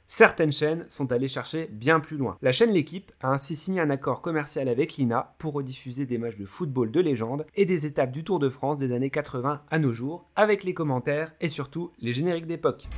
[0.10, 2.38] certaines chaînes sont allées chercher bien plus loin.
[2.42, 6.36] La chaîne L'équipe a ainsi signé un accord commercial avec l'INA pour rediffuser des matchs
[6.36, 9.80] de football de légende et des étapes du Tour de France des années 80 à
[9.80, 12.90] nos jours, avec les commentaires et surtout les génériques d'époque.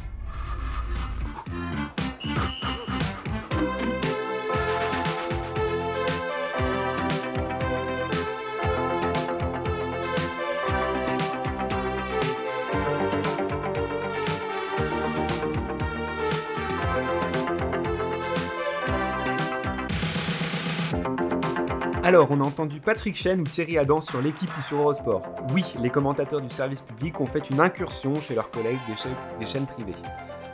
[22.06, 25.22] Alors, on a entendu Patrick Chen ou Thierry Adam sur l'équipe ou sur Eurosport.
[25.54, 28.96] Oui, les commentateurs du service public ont fait une incursion chez leurs collègues des,
[29.40, 29.96] des chaînes privées.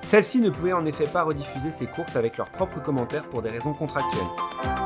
[0.04, 3.50] Celles-ci ne pouvaient en effet pas rediffuser ces courses avec leurs propres commentaires pour des
[3.50, 4.79] raisons contractuelles.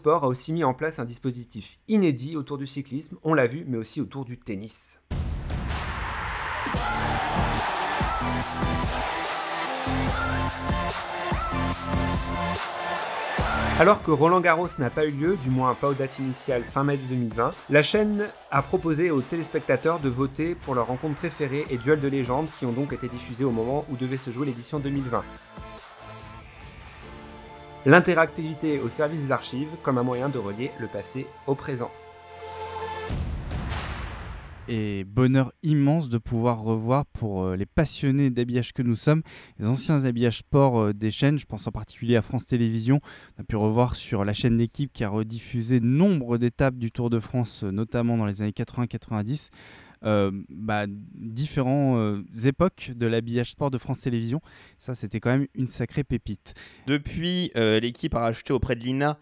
[0.00, 3.64] Eurosport a aussi mis en place un dispositif inédit autour du cyclisme, on l'a vu,
[3.66, 4.98] mais aussi autour du tennis.
[13.78, 16.84] Alors que Roland Garros n'a pas eu lieu, du moins pas aux dates initiales fin
[16.84, 21.76] mai 2020, la chaîne a proposé aux téléspectateurs de voter pour leur rencontre préférée et
[21.76, 24.78] duel de légende qui ont donc été diffusés au moment où devait se jouer l'édition
[24.78, 25.22] 2020.
[27.86, 31.90] L'interactivité au service des archives comme un moyen de relier le passé au présent.
[34.68, 39.22] Et bonheur immense de pouvoir revoir pour euh, les passionnés d'habillage que nous sommes,
[39.58, 43.00] les anciens habillages sport euh, des chaînes, je pense en particulier à France Télévisions.
[43.38, 47.08] On a pu revoir sur la chaîne L'équipe qui a rediffusé nombre d'étapes du Tour
[47.08, 49.48] de France, euh, notamment dans les années 80-90.
[50.02, 54.40] Euh, bah, différentes euh, époques de l'habillage sport de France Télévisions.
[54.78, 56.54] Ça, c'était quand même une sacrée pépite.
[56.86, 59.18] Depuis, euh, l'équipe a racheté auprès de l'INA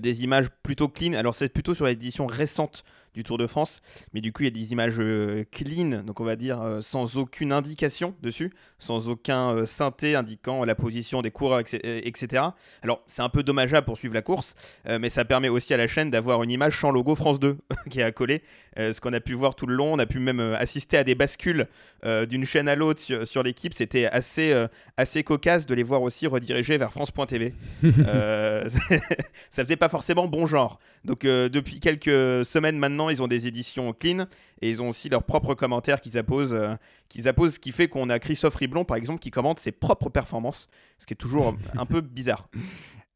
[0.00, 1.12] des images plutôt clean.
[1.14, 2.84] Alors, c'est plutôt sur l'édition récente
[3.14, 3.82] du Tour de France.
[4.14, 6.80] Mais du coup, il y a des images euh, clean, donc on va dire euh,
[6.80, 12.42] sans aucune indication dessus, sans aucun euh, synthé indiquant la position des coureurs, etc.
[12.82, 14.54] Alors, c'est un peu dommageable pour suivre la course,
[14.86, 17.58] mais ça permet aussi à la chaîne d'avoir une image sans logo France 2
[17.90, 18.42] qui est accolée.
[18.76, 21.14] ce qu'on a pu voir tout le long, on a pu même assister à des
[21.14, 21.68] bascules
[22.04, 23.74] d'une chaîne à l'autre sur, l'équipe.
[23.74, 24.54] C'était assez,
[24.96, 27.54] assez cocasse de les voir aussi redirigés vers France.tv.
[27.82, 30.78] ça faisait pas forcément bon genre.
[31.04, 34.26] Donc, depuis quelques semaines maintenant, ils ont des éditions clean
[34.60, 36.74] et ils ont aussi leurs propres commentaires qu'ils apposent, euh,
[37.08, 40.08] qu'ils apposent, ce qui fait qu'on a Christophe Riblon, par exemple, qui commente ses propres
[40.08, 42.48] performances, ce qui est toujours un peu bizarre.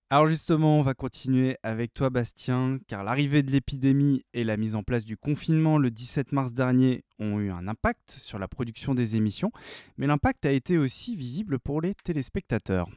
[0.08, 4.76] Alors justement, on va continuer avec toi Bastien, car l'arrivée de l'épidémie et la mise
[4.76, 8.94] en place du confinement le 17 mars dernier ont eu un impact sur la production
[8.94, 9.50] des émissions,
[9.96, 12.88] mais l'impact a été aussi visible pour les téléspectateurs.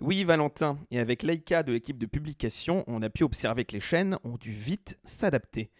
[0.00, 3.80] Oui, Valentin, et avec Leica de l'équipe de publication, on a pu observer que les
[3.80, 5.70] chaînes ont dû vite s'adapter.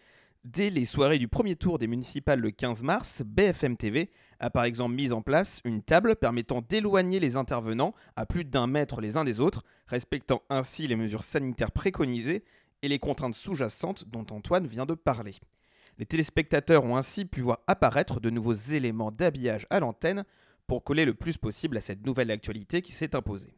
[0.51, 4.09] Dès les soirées du premier tour des municipales le 15 mars, BFM TV
[4.39, 8.65] a par exemple mis en place une table permettant d'éloigner les intervenants à plus d'un
[8.65, 12.43] mètre les uns des autres, respectant ainsi les mesures sanitaires préconisées
[12.81, 15.35] et les contraintes sous-jacentes dont Antoine vient de parler.
[15.99, 20.23] Les téléspectateurs ont ainsi pu voir apparaître de nouveaux éléments d'habillage à l'antenne
[20.65, 23.53] pour coller le plus possible à cette nouvelle actualité qui s'est imposée.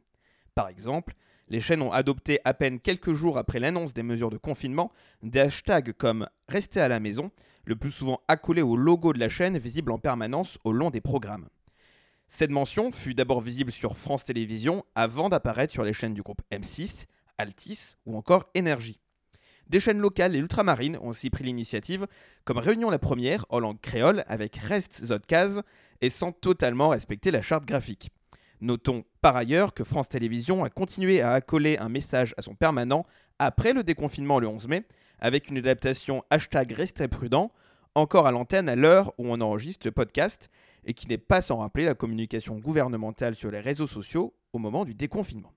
[0.56, 1.16] Par exemple,
[1.52, 4.90] les chaînes ont adopté à peine quelques jours après l'annonce des mesures de confinement
[5.22, 7.30] des hashtags comme Restez à la maison,
[7.66, 11.02] le plus souvent accolés au logo de la chaîne visible en permanence au long des
[11.02, 11.50] programmes.
[12.30, 16.42] Cette mention fut d'abord visible sur France Télévisions avant d'apparaître sur les chaînes du groupe
[16.54, 19.02] M6, Altis ou encore Énergie.
[19.68, 22.08] Des chaînes locales et ultramarines ont aussi pris l'initiative,
[22.46, 25.64] comme Réunion la Première en langue créole avec Rest Zodkaz
[26.00, 28.10] et sans totalement respecter la charte graphique.
[28.62, 33.06] Notons par ailleurs que France Télévisions a continué à accoler un message à son permanent
[33.40, 34.86] après le déconfinement le 11 mai,
[35.20, 37.52] avec une adaptation hashtag Restez prudent,
[37.96, 40.50] encore à l'antenne à l'heure où on enregistre ce podcast,
[40.86, 44.86] et qui n'est pas sans rappeler la communication gouvernementale sur les réseaux sociaux au moment
[44.86, 45.54] du déconfinement.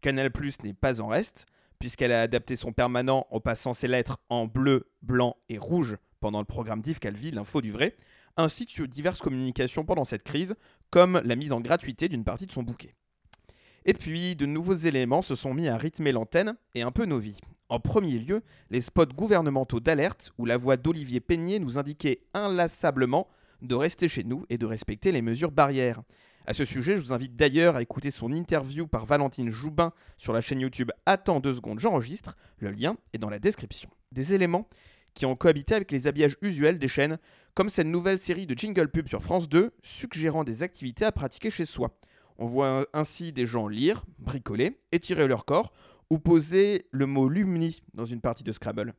[0.00, 1.46] Canal Plus n'est pas en reste,
[1.80, 6.38] puisqu'elle a adapté son permanent en passant ses lettres en bleu, blanc et rouge pendant
[6.38, 7.96] le programme d'Yves Calvi, l'info du vrai,
[8.38, 10.54] ainsi que diverses communications pendant cette crise,
[10.90, 12.94] comme la mise en gratuité d'une partie de son bouquet.
[13.84, 17.18] Et puis, de nouveaux éléments se sont mis à rythmer l'antenne et un peu nos
[17.18, 17.40] vies.
[17.68, 23.28] En premier lieu, les spots gouvernementaux d'alerte où la voix d'Olivier Peigné nous indiquait inlassablement
[23.60, 26.02] de rester chez nous et de respecter les mesures barrières.
[26.46, 30.32] À ce sujet, je vous invite d'ailleurs à écouter son interview par Valentine Joubin sur
[30.32, 32.36] la chaîne YouTube Attends deux secondes, j'enregistre.
[32.58, 33.90] Le lien est dans la description.
[34.12, 34.66] Des éléments
[35.12, 37.18] qui ont cohabité avec les habillages usuels des chaînes,
[37.58, 41.50] comme cette nouvelle série de jingle pub sur France 2, suggérant des activités à pratiquer
[41.50, 41.90] chez soi.
[42.38, 45.72] On voit ainsi des gens lire, bricoler, étirer leur corps,
[46.08, 48.94] ou poser le mot Lumni dans une partie de Scrabble.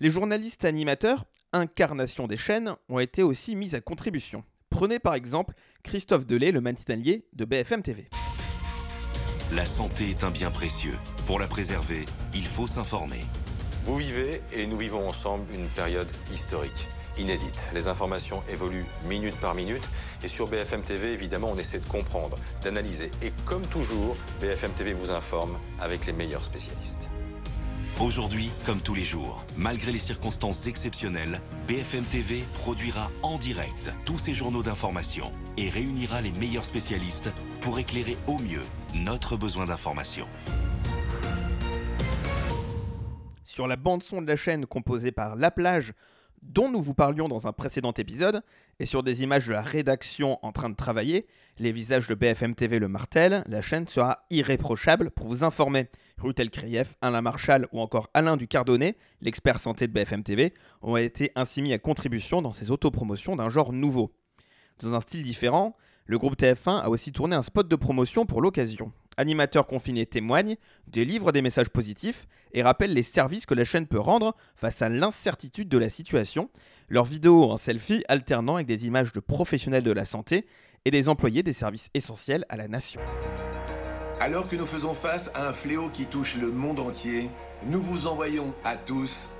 [0.00, 4.42] Les journalistes animateurs, incarnation des chaînes, ont été aussi mis à contribution.
[4.70, 8.08] Prenez par exemple Christophe Delay, le matinalier de BFM TV.
[9.54, 10.96] La santé est un bien précieux.
[11.26, 13.20] Pour la préserver, il faut s'informer.
[13.84, 17.68] Vous vivez et nous vivons ensemble une période historique, inédite.
[17.74, 19.88] Les informations évoluent minute par minute
[20.22, 23.10] et sur BFM TV, évidemment, on essaie de comprendre, d'analyser.
[23.22, 27.08] Et comme toujours, BFM TV vous informe avec les meilleurs spécialistes.
[28.00, 34.18] Aujourd'hui, comme tous les jours, malgré les circonstances exceptionnelles, BFM TV produira en direct tous
[34.18, 38.62] ces journaux d'information et réunira les meilleurs spécialistes pour éclairer au mieux
[38.94, 40.26] notre besoin d'information.
[43.58, 45.92] Sur la bande-son de la chaîne composée par La Plage,
[46.42, 48.40] dont nous vous parlions dans un précédent épisode,
[48.78, 51.26] et sur des images de la rédaction en train de travailler,
[51.58, 55.88] les visages de BFM TV le martel, la chaîne sera irréprochable pour vous informer.
[56.18, 61.32] Rutel Krief, Alain Marchal ou encore Alain Ducardonnet, l'expert santé de BFM TV, ont été
[61.34, 64.12] ainsi mis à contribution dans ces autopromotions d'un genre nouveau.
[64.80, 65.74] Dans un style différent,
[66.06, 68.92] le groupe TF1 a aussi tourné un spot de promotion pour l'occasion.
[69.18, 73.98] Animateurs confinés témoignent, délivrent des messages positifs et rappellent les services que la chaîne peut
[73.98, 76.50] rendre face à l'incertitude de la situation.
[76.88, 80.46] Leurs vidéos en selfie alternant avec des images de professionnels de la santé
[80.84, 83.00] et des employés des services essentiels à la nation.
[84.20, 87.28] Alors que nous faisons face à un fléau qui touche le monde entier,
[87.66, 89.30] nous vous envoyons à tous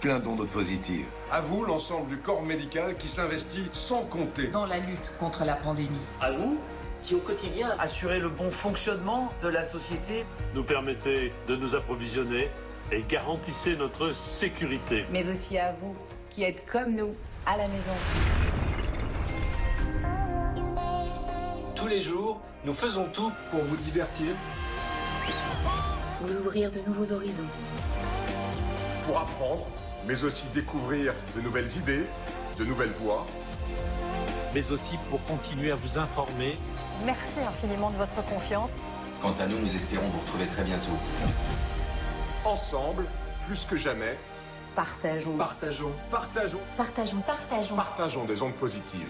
[0.00, 1.06] plein d'ondes positives.
[1.32, 5.56] À vous, l'ensemble du corps médical qui s'investit sans compter dans la lutte contre la
[5.56, 5.98] pandémie.
[6.20, 6.56] À vous
[7.04, 10.24] qui au quotidien assurez le bon fonctionnement de la société.
[10.54, 12.48] Nous permettez de nous approvisionner
[12.90, 15.04] et garantissez notre sécurité.
[15.10, 15.94] Mais aussi à vous
[16.30, 17.14] qui êtes comme nous
[17.44, 17.92] à la maison.
[21.76, 24.28] Tous les jours, nous faisons tout pour vous divertir.
[26.22, 27.44] Vous ouvrir de nouveaux horizons.
[29.06, 29.66] Pour apprendre,
[30.06, 32.06] mais aussi découvrir de nouvelles idées,
[32.58, 33.26] de nouvelles voies.
[34.54, 36.56] Mais aussi pour continuer à vous informer
[37.02, 38.78] Merci infiniment de votre confiance.
[39.20, 40.92] Quant à nous, nous espérons vous retrouver très bientôt.
[42.44, 43.06] Ensemble,
[43.46, 44.18] plus que jamais,
[44.76, 45.36] partageons.
[45.36, 45.92] Partageons.
[46.10, 46.60] Partageons.
[46.76, 47.20] Partageons.
[47.26, 47.76] Partageons.
[47.76, 49.08] Partageons des ondes positives.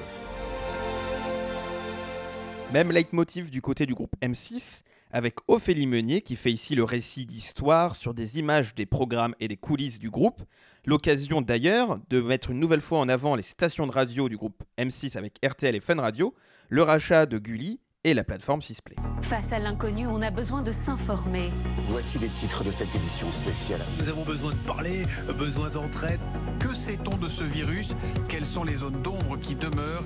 [2.74, 4.82] Même leitmotiv du côté du groupe M6,
[5.12, 9.46] avec Ophélie Meunier qui fait ici le récit d'histoire sur des images des programmes et
[9.46, 10.42] des coulisses du groupe.
[10.84, 14.64] L'occasion d'ailleurs de mettre une nouvelle fois en avant les stations de radio du groupe
[14.76, 16.34] M6 avec RTL et Fun Radio,
[16.68, 18.96] le rachat de Gulli et la plateforme Sisplay.
[19.22, 21.52] Face à l'inconnu, on a besoin de s'informer.
[21.86, 23.82] Voici les titres de cette édition spéciale.
[24.00, 25.04] Nous avons besoin de parler,
[25.38, 26.18] besoin d'entraide.
[26.58, 27.94] Que sait-on de ce virus?
[28.28, 30.02] Quelles sont les zones d'ombre qui demeurent?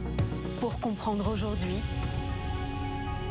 [0.61, 1.81] Pour comprendre aujourd'hui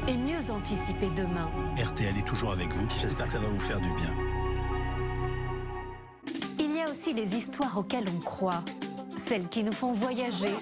[0.08, 1.50] et mieux anticiper demain.
[1.78, 2.88] RTL est toujours avec vous.
[3.00, 4.14] J'espère que ça va vous faire du bien.
[6.60, 8.64] Il y a aussi les histoires auxquelles on croit.
[9.28, 10.52] Celles qui nous font voyager.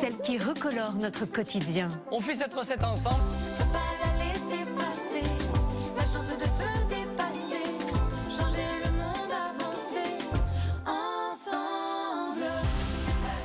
[0.00, 1.88] Celles qui recolorent notre quotidien.
[2.12, 3.22] On fait cette recette ensemble.
[3.58, 5.22] Faut pas la laisser passer.
[5.96, 7.64] La chance de se dépasser.
[8.30, 10.18] Changer le monde, avancer.
[10.84, 12.50] Ensemble.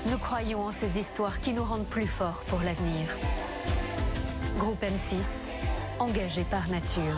[0.10, 3.08] Nous croyons en ces histoires qui nous rendent plus forts pour l'avenir.
[4.62, 5.48] Groupe M6,
[5.98, 7.18] engagé par nature.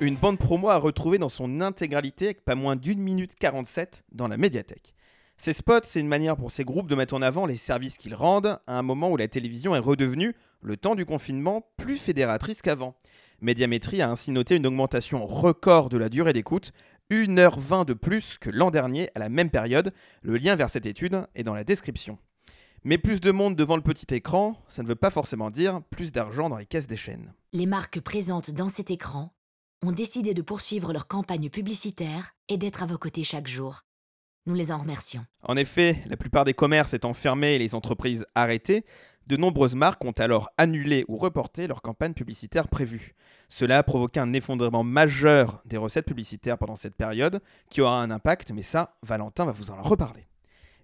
[0.00, 4.26] Une bande promo à retrouver dans son intégralité avec pas moins d'une minute 47 dans
[4.26, 4.96] la médiathèque.
[5.36, 8.16] Ces spots, c'est une manière pour ces groupes de mettre en avant les services qu'ils
[8.16, 12.60] rendent à un moment où la télévision est redevenue, le temps du confinement, plus fédératrice
[12.60, 12.96] qu'avant.
[13.40, 16.72] Médiamétrie a ainsi noté une augmentation record de la durée d'écoute,
[17.12, 19.92] 1h20 de plus que l'an dernier à la même période.
[20.22, 22.18] Le lien vers cette étude est dans la description.
[22.86, 26.12] Mais plus de monde devant le petit écran, ça ne veut pas forcément dire plus
[26.12, 27.32] d'argent dans les caisses des chaînes.
[27.54, 29.32] Les marques présentes dans cet écran
[29.82, 33.84] ont décidé de poursuivre leur campagne publicitaire et d'être à vos côtés chaque jour.
[34.44, 35.24] Nous les en remercions.
[35.42, 38.84] En effet, la plupart des commerces étant fermés et les entreprises arrêtées,
[39.26, 43.14] De nombreuses marques ont alors annulé ou reporté leur campagne publicitaire prévue.
[43.48, 48.10] Cela a provoqué un effondrement majeur des recettes publicitaires pendant cette période, qui aura un
[48.10, 50.26] impact, mais ça, Valentin va vous en reparler.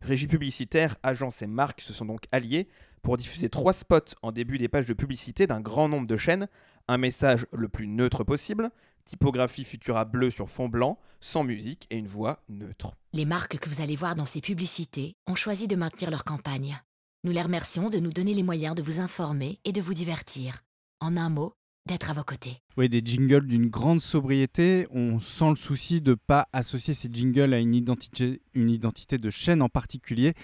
[0.01, 2.69] Régie publicitaire, agences et marques se sont donc alliés
[3.03, 6.49] pour diffuser trois spots en début des pages de publicité d'un grand nombre de chaînes,
[6.89, 8.71] un message le plus neutre possible,
[9.05, 12.97] typographie Futura bleue sur fond blanc, sans musique et une voix neutre.
[13.13, 16.81] Les marques que vous allez voir dans ces publicités ont choisi de maintenir leur campagne.
[17.25, 20.63] Nous les remercions de nous donner les moyens de vous informer et de vous divertir.
[21.01, 21.55] En un mot,
[21.91, 22.59] d'être à vos côtés.
[22.77, 24.87] Oui, des jingles d'une grande sobriété.
[24.91, 29.19] On sent le souci de ne pas associer ces jingles à une identité, une identité
[29.19, 30.35] de chaîne en particulier,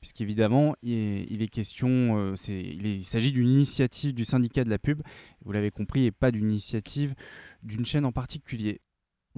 [0.00, 4.64] puisqu'évidemment, il, il est question, euh, c'est- il, est- il s'agit d'une initiative du syndicat
[4.64, 5.00] de la pub,
[5.44, 7.14] vous l'avez compris, et pas d'une initiative
[7.62, 8.80] d'une chaîne en particulier.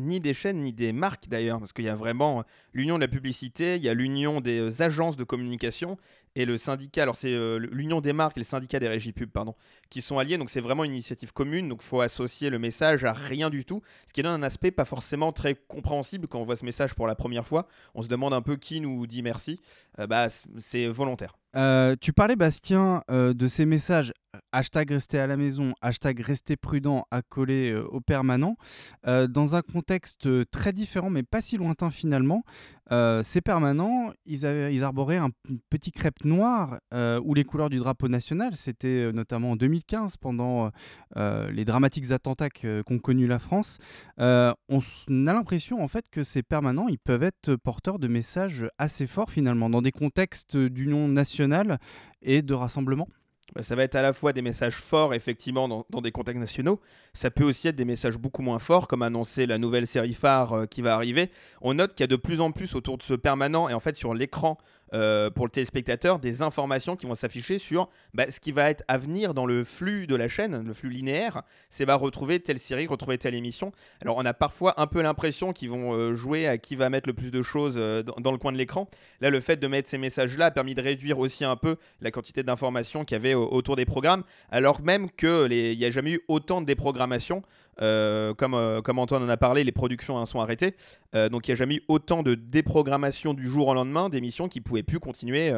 [0.00, 3.08] ni des chaînes ni des marques d'ailleurs, parce qu'il y a vraiment l'union de la
[3.08, 5.96] publicité, il y a l'union des euh, agences de communication
[6.38, 9.28] et le syndicat, alors c'est euh, l'union des marques et le syndicat des régies pub,
[9.28, 9.56] pardon,
[9.90, 13.12] qui sont alliés, donc c'est vraiment une initiative commune, donc faut associer le message à
[13.12, 16.54] rien du tout, ce qui donne un aspect pas forcément très compréhensible quand on voit
[16.54, 17.66] ce message pour la première fois,
[17.96, 19.58] on se demande un peu qui nous dit merci,
[19.98, 20.28] Euh, bah
[20.58, 21.34] c'est volontaire.
[21.56, 24.12] Euh, tu parlais, Bastien, de ces messages
[24.52, 28.56] hashtag rester à la maison, hashtag rester prudent accolés euh, au permanent.
[29.04, 32.44] Dans un contexte très différent, mais pas si lointain finalement,
[32.90, 35.30] euh, ces permanents, ils, avaient- arboraient un
[35.70, 38.54] petit crêpe noir euh, ou les couleurs du drapeau national.
[38.54, 40.70] C'était euh, notamment en 2015, pendant euh,
[41.16, 43.78] euh, les dramatiques attentats qu'ont connus la France.
[44.18, 44.80] On
[45.26, 49.70] a l'impression en fait que ces permanents, peuvent être porteurs de messages assez forts finalement,
[49.70, 51.78] dans des contextes d'union nationale
[52.22, 53.08] et de rassemblement.
[53.54, 56.80] Bah, ça va être à la fois des messages forts, effectivement, dans, des contextes nationaux.
[57.14, 60.52] Ça peut aussi être des messages beaucoup moins forts, comme annoncer la nouvelle série phare
[60.52, 61.30] euh, qui va arriver.
[61.62, 63.80] On note qu'il y a de plus en plus autour de ce permanent et en
[63.80, 64.58] fait sur l'écran
[64.94, 68.84] euh, pour le téléspectateur des informations qui vont s'afficher sur bah, ce qui va être
[68.88, 71.42] à venir dans le flux de la chaîne, le flux linéaire.
[71.70, 73.72] C'est bah, retrouver telle série, retrouver telle émission.
[74.02, 77.08] Alors on a parfois un peu l'impression qu'ils vont euh, jouer à qui va mettre
[77.08, 78.88] le plus de choses euh, dans, dans le coin de l'écran.
[79.20, 82.10] Là, le fait de mettre ces messages-là a permis de réduire aussi un peu la
[82.10, 86.12] quantité d'informations qu'il y avait au- autour des programmes, alors même qu'il n'y a jamais
[86.12, 87.42] eu autant de déprogrammation.
[87.80, 90.74] Euh, comme, euh, comme Antoine en a parlé, les productions hein, sont arrêtées.
[91.14, 94.48] Euh, donc il n'y a jamais eu autant de déprogrammation du jour au lendemain d'émissions
[94.48, 95.52] qui pouvaient plus continuer.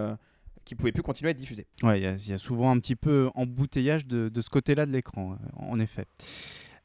[0.67, 1.67] qui pouvaient plus continuer à être diffusées.
[1.83, 4.51] Ouais, il y a- il y, a souvent un petit peu embouteillage de, de ce
[4.51, 6.05] côté-là de l'écran, en effet.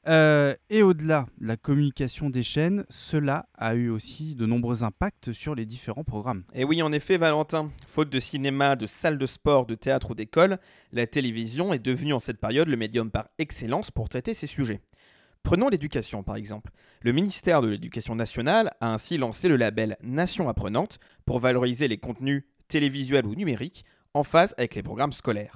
[0.07, 5.55] Et au-delà de la communication des chaînes, cela a eu aussi de nombreux impacts sur
[5.55, 6.43] les différents programmes.
[6.53, 10.15] Et oui, en effet, Valentin, faute de cinéma, de salles de sport, de théâtre ou
[10.15, 10.57] d'école,
[10.91, 14.79] la télévision est devenue en cette période le médium par excellence pour traiter ces sujets.
[15.45, 16.71] Prenons l'éducation par exemple.
[17.01, 21.99] Le ministère de l'Éducation nationale a ainsi lancé le label Nation apprenante pour valoriser les
[21.99, 23.85] contenus télévisuels ou numériques
[24.15, 25.55] en phase avec les programmes scolaires.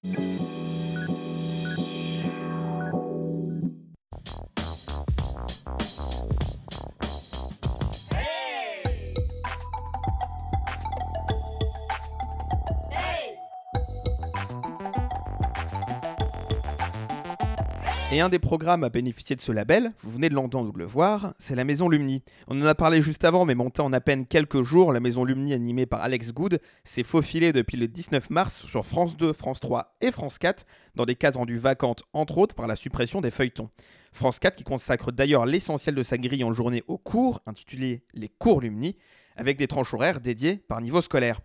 [18.20, 20.78] Et un des programmes à bénéficier de ce label, vous venez de l'entendre ou de
[20.78, 22.22] le voir, c'est la Maison Lumni.
[22.50, 25.24] On en a parlé juste avant, mais montée en à peine quelques jours, la Maison
[25.24, 29.62] Lumni animée par Alex Good s'est faufilée depuis le 19 mars sur France 2, France
[29.62, 30.66] 3 et France 4,
[30.96, 33.70] dans des cases rendues vacantes, entre autres par la suppression des feuilletons.
[34.12, 38.28] France 4 qui consacre d'ailleurs l'essentiel de sa grille en journée aux cours, intitulé Les
[38.28, 38.98] cours Lumni,
[39.38, 41.40] avec des tranches horaires dédiées par niveau scolaire.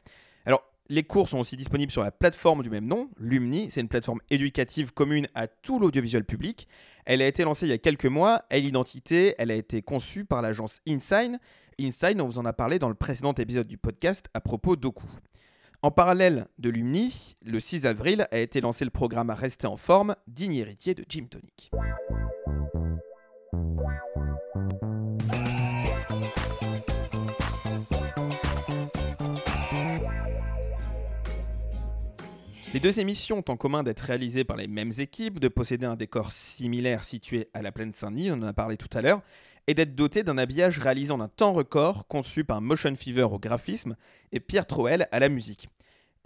[0.90, 3.70] Les cours sont aussi disponibles sur la plateforme du même nom, Lumni.
[3.70, 6.68] C'est une plateforme éducative commune à tout l'audiovisuel public.
[7.06, 8.42] Elle a été lancée il y a quelques mois.
[8.50, 11.38] Elle identité, elle a été conçue par l'agence InSign.
[11.80, 15.06] InSign, on vous en a parlé dans le précédent épisode du podcast à propos d'Oku.
[15.80, 19.76] En parallèle de Lumni, le 6 avril a été lancé le programme à rester en
[19.76, 21.70] forme, digne héritier de Jim Tonic.
[32.74, 35.94] Les deux émissions ont en commun d'être réalisées par les mêmes équipes, de posséder un
[35.94, 39.22] décor similaire situé à la plaine Saint-Denis, on en a parlé tout à l'heure,
[39.68, 43.38] et d'être dotées d'un habillage réalisé en un temps record, conçu par Motion Fever au
[43.38, 43.94] graphisme
[44.32, 45.68] et Pierre Troel à la musique.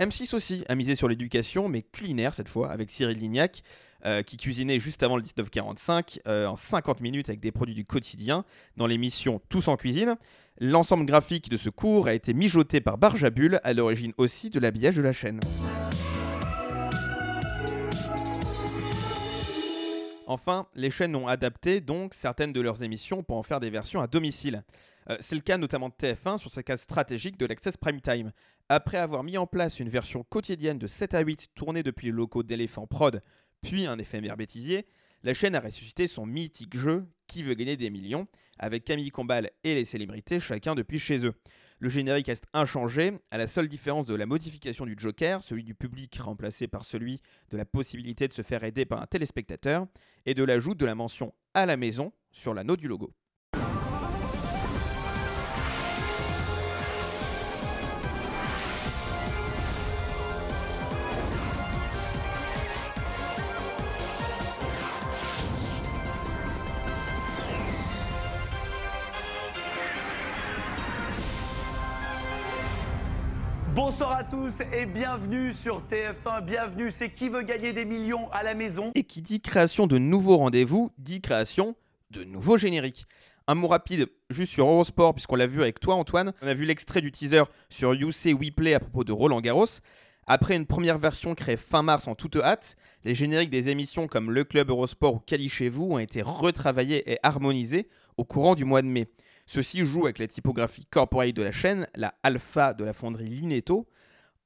[0.01, 3.63] M6 aussi a misé sur l'éducation, mais culinaire cette fois, avec Cyril Lignac,
[4.07, 7.85] euh, qui cuisinait juste avant le 1945 euh, en 50 minutes avec des produits du
[7.85, 8.47] quotidien
[8.79, 10.17] dans l'émission Tous en cuisine.
[10.61, 14.97] L'ensemble graphique de ce cours a été mijoté par Barjabul, à l'origine aussi de l'habillage
[14.97, 15.41] de la chaîne.
[20.31, 24.03] Enfin, les chaînes ont adapté donc certaines de leurs émissions pour en faire des versions
[24.03, 24.63] à domicile.
[25.09, 28.33] Euh, c'est le cas notamment de TF1 sur sa case stratégique de l'Access Prime Time.
[28.69, 32.13] Après avoir mis en place une version quotidienne de 7 à 8 tournée depuis les
[32.13, 33.23] locaux d'Elephant Prod,
[33.63, 34.87] puis un éphémère bêtisier,
[35.23, 39.51] la chaîne a ressuscité son mythique jeu Qui veut gagner des millions, avec Camille Combal
[39.65, 41.33] et les célébrités chacun depuis chez eux.
[41.81, 45.77] Le générique reste inchangé, à la seule différence de la modification du Joker, celui du
[45.77, 49.87] public remplacé par celui de la possibilité de se faire aider par un téléspectateur,
[50.27, 53.15] et de l'ajout de la mention à la maison sur l'anneau du logo.
[74.31, 76.45] Tous et bienvenue sur TF1.
[76.45, 79.97] Bienvenue, c'est qui veut gagner des millions à la maison Et qui dit création de
[79.97, 81.77] nouveaux rendez-vous, dit création
[82.11, 83.07] de nouveaux génériques.
[83.47, 86.35] Un mot rapide juste sur Eurosport, puisqu'on l'a vu avec toi Antoine.
[86.43, 89.81] On a vu l'extrait du teaser sur UC WePlay à propos de Roland Garros.
[90.27, 94.31] Après une première version créée fin mars en toute hâte, les génériques des émissions comme
[94.31, 98.67] Le Club Eurosport ou Cali chez vous ont été retravaillés et harmonisés au courant du
[98.67, 99.09] mois de mai.
[99.47, 103.87] Ceci joue avec la typographie corporate de la chaîne, la alpha de la fonderie Lineto,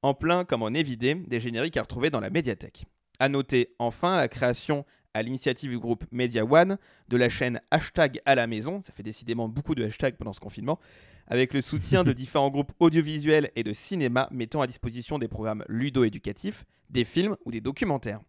[0.03, 2.85] en plein comme en évidé des génériques à retrouver dans la médiathèque.
[3.19, 6.77] A noter enfin la création à l'initiative du groupe Media One
[7.07, 10.39] de la chaîne Hashtag à la maison, ça fait décidément beaucoup de hashtags pendant ce
[10.39, 10.79] confinement,
[11.27, 15.63] avec le soutien de différents groupes audiovisuels et de cinéma mettant à disposition des programmes
[15.67, 18.21] ludo-éducatifs, des films ou des documentaires.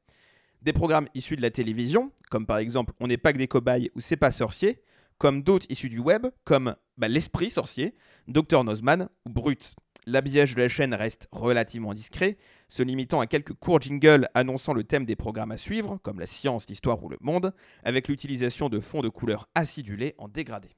[0.62, 3.91] Des programmes issus de la télévision, comme par exemple On n'est pas que des cobayes
[3.95, 4.81] ou C'est pas sorcier,
[5.18, 7.95] comme d'autres issus du web, comme bah, L'Esprit Sorcier,
[8.29, 9.75] Dr Nozman ou Brut.
[10.07, 12.37] L'habillage de la chaîne reste relativement discret,
[12.69, 16.27] se limitant à quelques courts jingles annonçant le thème des programmes à suivre, comme la
[16.27, 20.69] science, l'histoire ou le monde, avec l'utilisation de fonds de couleurs acidulés en dégradé.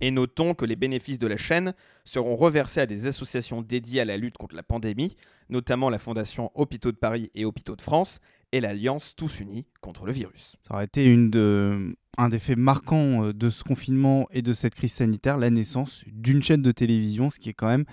[0.00, 1.74] Et notons que les bénéfices de la chaîne
[2.04, 5.16] seront reversés à des associations dédiées à la lutte contre la pandémie,
[5.50, 8.20] notamment la Fondation Hôpitaux de Paris et Hôpitaux de France,
[8.52, 10.56] et l'Alliance Tous Unis contre le virus.
[10.66, 14.52] Ça aurait été une de, un des faits marquants euh, de ce confinement et de
[14.52, 17.84] cette crise sanitaire, la naissance d'une chaîne de télévision, ce qui est quand même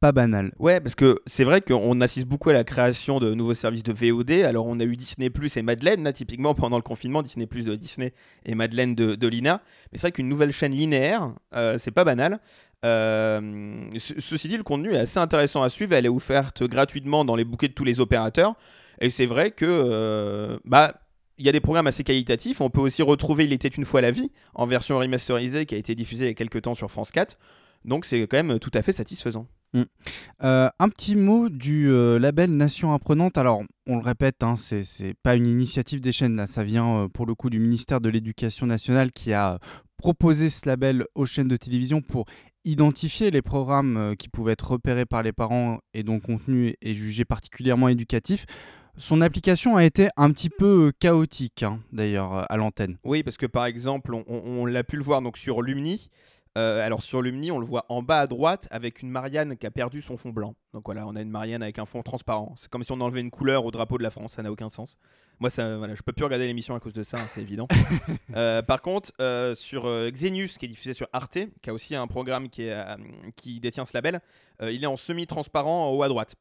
[0.00, 0.52] pas banal.
[0.58, 3.92] Ouais, parce que c'est vrai qu'on assiste beaucoup à la création de nouveaux services de
[3.92, 4.30] VOD.
[4.42, 7.64] Alors, on a eu Disney Plus et Madeleine, là, typiquement pendant le confinement, Disney Plus
[7.64, 8.12] de Disney
[8.44, 9.62] et Madeleine de, de Lina.
[9.90, 12.40] Mais c'est vrai qu'une nouvelle chaîne linéaire, euh, c'est pas banal.
[12.84, 15.94] Euh, ceci dit, le contenu est assez intéressant à suivre.
[15.94, 18.54] Elle est offerte gratuitement dans les bouquets de tous les opérateurs.
[19.00, 21.00] Et c'est vrai que, euh, bah,
[21.38, 22.60] il y a des programmes assez qualitatifs.
[22.60, 25.78] On peut aussi retrouver Il était une fois la vie en version remasterisée qui a
[25.78, 27.38] été diffusée il y a quelques temps sur France 4.
[27.84, 29.46] Donc c'est quand même tout à fait satisfaisant.
[29.74, 29.82] Mm.
[30.42, 33.36] Euh, un petit mot du euh, label Nation Apprenante.
[33.36, 37.34] Alors, on le répète, hein, c'est pas une initiative des chaînes, ça vient pour le
[37.34, 39.58] coup du ministère de l'Éducation nationale qui a
[39.98, 42.26] proposé ce label aux chaînes de télévision pour
[42.64, 47.24] identifier les programmes qui pouvaient être repérés par les parents et dont contenu est jugé
[47.24, 48.46] particulièrement éducatif.
[48.98, 52.98] Son application a été un petit peu chaotique, hein, d'ailleurs, à l'antenne.
[53.04, 56.08] Oui, parce que par exemple, on, on l'a pu le voir donc sur Lumni.
[56.56, 59.66] Euh, alors sur Lumni, on le voit en bas à droite avec une Marianne qui
[59.66, 60.54] a perdu son fond blanc.
[60.72, 62.54] Donc voilà, on a une Marianne avec un fond transparent.
[62.56, 64.70] C'est comme si on enlevait une couleur au drapeau de la France, ça n'a aucun
[64.70, 64.96] sens.
[65.38, 67.68] Moi, ça, voilà, je peux plus regarder l'émission à cause de ça, hein, c'est évident.
[68.34, 72.06] Euh, par contre, euh, sur Xenius, qui est diffusé sur Arte, qui a aussi un
[72.06, 72.84] programme qui, est,
[73.34, 74.20] qui détient ce label,
[74.60, 76.34] il est en semi-transparent en haut à droite.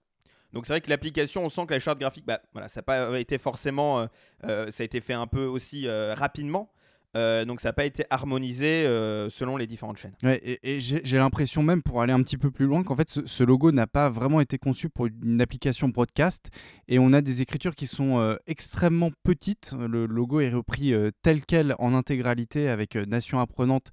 [0.56, 2.84] Donc c'est vrai que l'application, on sent que la charte graphique, bah, voilà, ça n'a
[2.84, 4.08] pas été forcément,
[4.42, 6.72] ça a été fait un peu aussi rapidement.
[7.16, 10.16] Euh, donc ça n'a pas été harmonisé euh, selon les différentes chaînes.
[10.24, 13.72] et, j'ai l'impression même, pour aller un petit peu plus loin, qu'en fait ce, logo
[13.72, 16.50] n'a pas vraiment été conçu pour une application broadcast.
[16.88, 19.74] Et on a des écritures qui sont euh, extrêmement petites.
[19.80, 23.92] Le logo est repris tel quel en intégralité avec Nation apprenante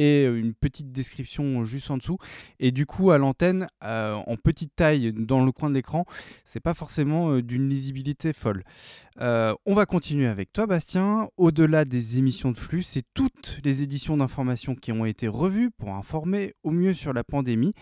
[0.00, 2.16] et une petite description juste en dessous.
[2.58, 6.06] Et du coup, à l'antenne, en petite taille dans le coin de l'écran,
[6.44, 8.64] c'est pas forcément d'une lisibilité folle.
[9.20, 11.28] on va continuer avec toi, Bastien.
[11.36, 15.90] Au-delà des émissions de flux, c'est toutes les éditions d'information qui ont été revues pour
[15.90, 17.74] informer au mieux sur la pandémie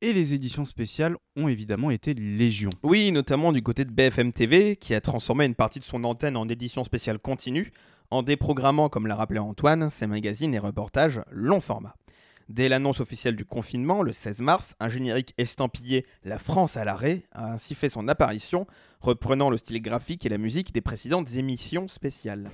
[0.00, 2.68] et les éditions spéciales ont évidemment été légion.
[2.82, 6.36] Oui, notamment du côté de BFM TV, qui a transformé une partie de son antenne
[6.36, 7.72] en édition spéciale continue,
[8.14, 11.96] en déprogrammant, comme l'a rappelé Antoine, ses magazines et reportages long format.
[12.48, 17.22] Dès l'annonce officielle du confinement, le 16 mars, un générique estampillé La France à l'arrêt
[17.32, 18.66] a ainsi fait son apparition,
[19.00, 22.50] reprenant le style graphique et la musique des précédentes émissions spéciales.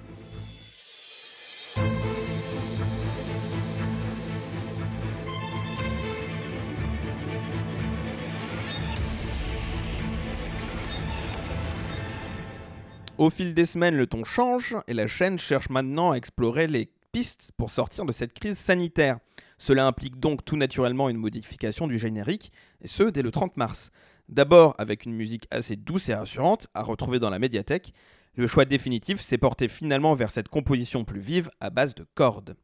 [13.21, 16.91] Au fil des semaines, le ton change et la chaîne cherche maintenant à explorer les
[17.13, 19.19] pistes pour sortir de cette crise sanitaire.
[19.59, 22.51] Cela implique donc tout naturellement une modification du générique,
[22.81, 23.91] et ce dès le 30 mars.
[24.31, 27.93] D'abord avec une musique assez douce et rassurante à retrouver dans la médiathèque,
[28.37, 32.57] le choix définitif s'est porté finalement vers cette composition plus vive à base de cordes.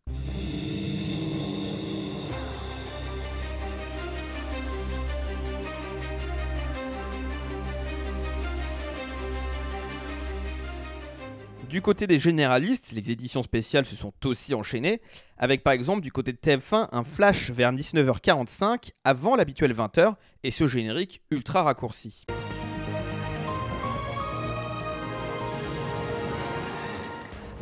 [11.77, 15.03] Du côté des généralistes, les éditions spéciales se sont aussi enchaînées,
[15.37, 20.51] avec par exemple du côté de TF1 un flash vers 19h45 avant l'habituel 20h et
[20.51, 22.25] ce générique ultra raccourci.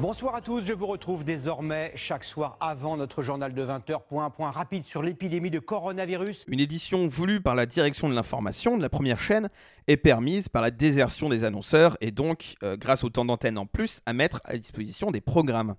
[0.01, 4.29] Bonsoir à tous, je vous retrouve désormais chaque soir avant notre journal de 20h pour
[4.33, 6.45] point rapide sur l'épidémie de coronavirus.
[6.49, 9.49] Une édition voulue par la direction de l'information de la première chaîne
[9.87, 13.67] est permise par la désertion des annonceurs et donc, euh, grâce au temps d'antenne en
[13.67, 15.77] plus, à mettre à disposition des programmes.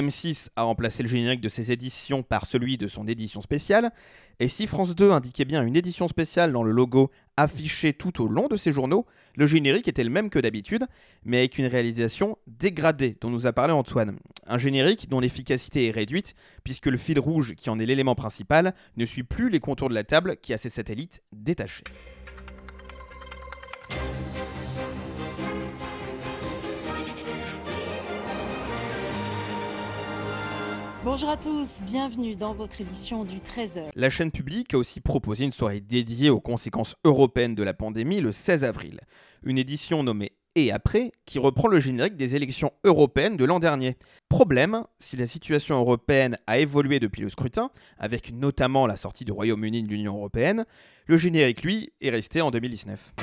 [0.00, 3.92] M6 a remplacé le générique de ses éditions par celui de son édition spéciale,
[4.40, 8.28] et si France 2 indiquait bien une édition spéciale dans le logo affiché tout au
[8.28, 10.84] long de ses journaux, le générique était le même que d'habitude,
[11.24, 14.18] mais avec une réalisation dégradée dont nous a parlé Antoine.
[14.46, 18.74] Un générique dont l'efficacité est réduite, puisque le fil rouge qui en est l'élément principal
[18.96, 21.84] ne suit plus les contours de la table qui a ses satellites détachés.
[31.06, 33.90] Bonjour à tous, bienvenue dans votre édition du 13h.
[33.94, 38.20] La chaîne publique a aussi proposé une soirée dédiée aux conséquences européennes de la pandémie
[38.20, 38.98] le 16 avril.
[39.44, 43.96] Une édition nommée Et après, qui reprend le générique des élections européennes de l'an dernier.
[44.28, 49.30] Problème, si la situation européenne a évolué depuis le scrutin, avec notamment la sortie du
[49.30, 50.64] Royaume-Uni de l'Union européenne,
[51.06, 53.14] le générique, lui, est resté en 2019.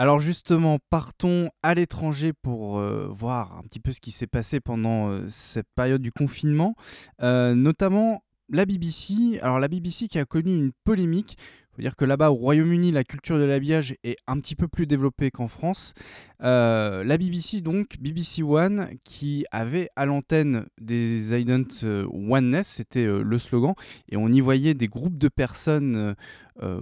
[0.00, 4.60] Alors justement, partons à l'étranger pour euh, voir un petit peu ce qui s'est passé
[4.60, 6.76] pendant euh, cette période du confinement,
[7.20, 9.40] Euh, notamment la BBC.
[9.42, 11.36] Alors la BBC qui a connu une polémique.
[11.78, 15.30] Dire que là-bas au Royaume-Uni, la culture de l'habillage est un petit peu plus développée
[15.30, 15.94] qu'en France.
[16.42, 23.04] Euh, la BBC donc, BBC One, qui avait à l'antenne des Ident euh, Oneness, c'était
[23.04, 23.74] euh, le slogan,
[24.10, 26.14] et on y voyait des groupes de personnes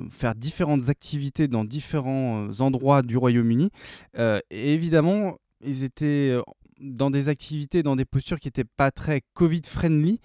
[0.08, 3.68] faire différentes activités dans différents endroits du Royaume-Uni.
[4.16, 6.34] Et évidemment, ils étaient
[6.80, 10.20] dans des activités, dans des postures qui n'étaient pas très Covid-friendly,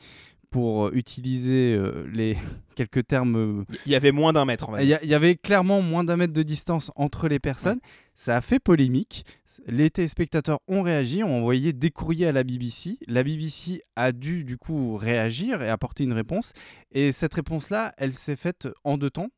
[0.52, 2.38] pour euh, utiliser euh, les
[2.76, 3.36] quelques termes.
[3.36, 6.44] euh, Il y avait moins d'un mètre, il y, avait clairement moins d'un mètre de
[6.44, 7.80] distance entre les personnes.
[8.14, 9.26] Ça a fait polémique.
[9.66, 12.98] Les téléspectateurs ont réagi, ont envoyé des courriers à la BBC.
[13.08, 16.54] La BBC a dû du coup réagir et apporter une réponse.
[16.92, 19.30] Et cette réponse-là, elle s'est faite en deux temps.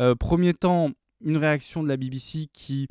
[0.00, 0.90] Euh, premier temps,
[1.24, 2.88] une réaction de la BBC qui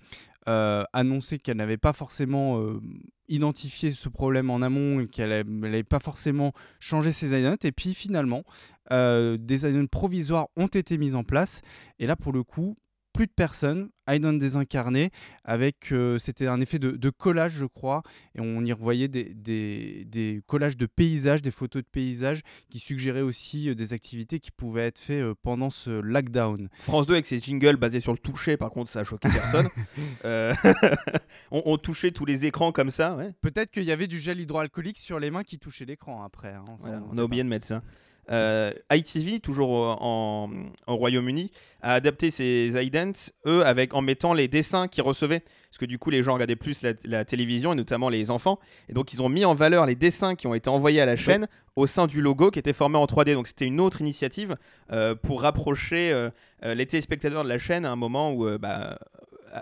[0.47, 2.81] euh, annonçait qu'elle n'avait pas forcément euh,
[3.27, 7.55] identifié ce problème en amont et qu'elle n'avait pas forcément changé ses islands.
[7.63, 8.43] Et puis finalement,
[8.91, 11.61] euh, des islands provisoires ont été mis en place.
[11.99, 12.75] Et là, pour le coup,
[13.14, 15.11] plus de personnes, Island désincarné,
[15.45, 18.01] avec, euh, c'était un effet de, de collage, je crois,
[18.36, 22.80] et on y revoyait des, des- des collages de paysages, des photos de paysages, qui
[22.80, 26.68] suggéraient aussi euh, des activités qui pouvaient être faites euh, pendant ce lockdown.
[26.80, 29.70] France 2 avec ses jingles basés sur le toucher, par contre, ça a choqué personne.
[31.51, 33.16] On, on touchait tous les écrans comme ça.
[33.16, 33.34] ouais.
[33.41, 36.53] Peut-être qu'il y avait du gel hydroalcoolique sur les mains qui touchait l'écran après.
[36.53, 37.84] hein, Voilà, on a oublié de mettre ça.
[38.32, 40.49] Euh, ITV, toujours au, en-
[40.88, 41.51] au Royaume-Uni,
[41.82, 43.11] a adapté ses idents,
[43.45, 45.41] eux, avec, en mettant les dessins qu'ils recevaient.
[45.41, 48.59] Parce que du coup, les gens regardaient plus la, la télévision, et notamment les enfants.
[48.89, 51.15] Et donc, ils ont mis en valeur les dessins qui ont été envoyés à la
[51.15, 53.34] chaîne au sein du logo qui était formé en 3D.
[53.34, 54.55] Donc, c'était une autre initiative
[54.91, 56.30] euh, pour rapprocher euh,
[56.63, 58.99] les téléspectateurs de la chaîne à un moment où, bah,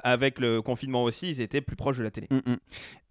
[0.04, 2.28] avec le confinement aussi, ils étaient plus proches de la télé.
[2.32, 2.58] Mm, mm.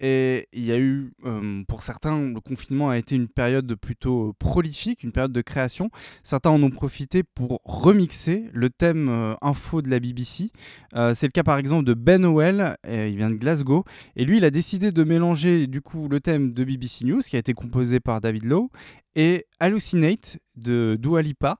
[0.00, 4.34] Et il y a eu, euh, pour certains, le confinement a été une période plutôt
[4.38, 5.90] prolifique, une période de création.
[6.22, 10.50] Certains en ont profité pour remixer le thème euh, info de la BBC.
[10.94, 13.84] Euh, c'est le cas par exemple de Ben Howell, il vient de Glasgow,
[14.16, 17.36] et lui il a décidé de mélanger du coup le thème de BBC News, qui
[17.36, 18.70] a été composé par David Lowe,
[19.16, 21.58] et Hallucinate de Dua Lipa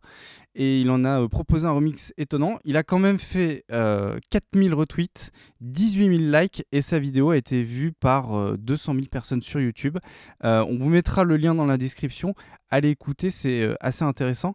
[0.54, 2.58] et il en a euh, proposé un remix étonnant.
[2.64, 5.30] Il a quand même fait euh, 4000 retweets,
[5.60, 9.60] 18 000 likes et sa vidéo a été vue par euh, 200 000 personnes sur
[9.60, 9.98] YouTube.
[10.44, 12.34] Euh, on vous mettra le lien dans la description.
[12.70, 14.54] Allez écouter, c'est euh, assez intéressant.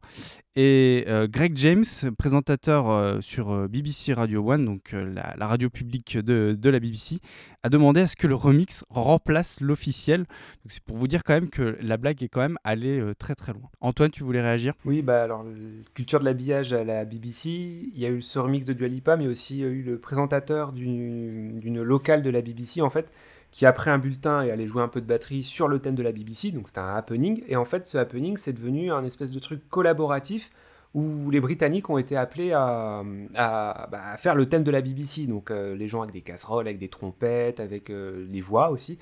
[0.57, 1.83] Et euh, Greg James,
[2.17, 7.19] présentateur euh, sur BBC Radio One, donc la, radio publique de, de la BBC,
[7.63, 10.25] a demandé à ce que le remix remplace l'officiel.
[10.67, 13.51] C'est pour vous dire quand même que la blague est quand même allée très très
[13.51, 13.69] loin.
[13.81, 14.75] Antoine, tu voulais réagir?
[14.85, 15.45] Oui, bah alors,
[15.93, 17.49] culture de l'habillage à la BBC,
[17.93, 19.83] il y a eu ce remix de Dua Lipa, mais aussi il y a eu
[19.83, 23.11] le présentateur d'une locale de la BBC, en fait,
[23.55, 26.03] qui après un bulletin est allé jouer un peu de batterie sur le thème de
[26.03, 29.31] la BBC, donc c'était un happening, et en fait ce happening c'est devenu un espèce
[29.31, 30.51] de truc collaboratif
[30.93, 33.01] où les Britanniques ont été appelés à,
[33.33, 36.79] bah, faire le thème de la BBC, donc euh, les gens avec des casseroles, avec
[36.79, 38.99] des trompettes, avec euh, les voix aussi.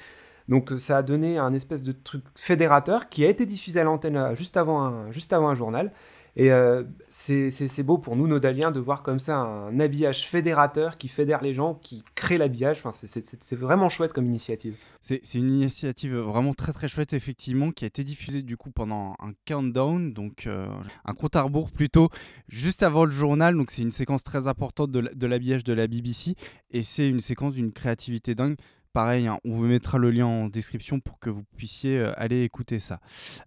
[0.49, 3.83] Donc euh, ça a donné un espèce de truc fédérateur qui a été diffusé à
[3.83, 5.91] l'antenne euh, juste avant un journal.
[6.35, 11.07] Et euh, c'est beau pour nous, Nodaliens, de voir comme ça un habillage fédérateur qui
[11.07, 12.79] fédère les gens, qui crée l'habillage.
[12.79, 14.75] Enfin, c'est- vraiment chouette comme initiative.
[14.99, 19.13] C'est une initiative vraiment très très chouette effectivement qui a été diffusée du coup pendant
[19.19, 20.65] un countdown, donc euh,
[21.05, 22.09] un compte à rebours plutôt
[22.47, 23.55] juste avant le journal.
[23.55, 26.35] Donc c'est une séquence très importante de l'habillage de la BBC
[26.71, 28.55] et c'est une séquence d'une créativité dingue.
[28.93, 32.43] Pareil, hein, on vous mettra le lien en description pour que vous puissiez euh, aller
[32.43, 32.99] écouter ça.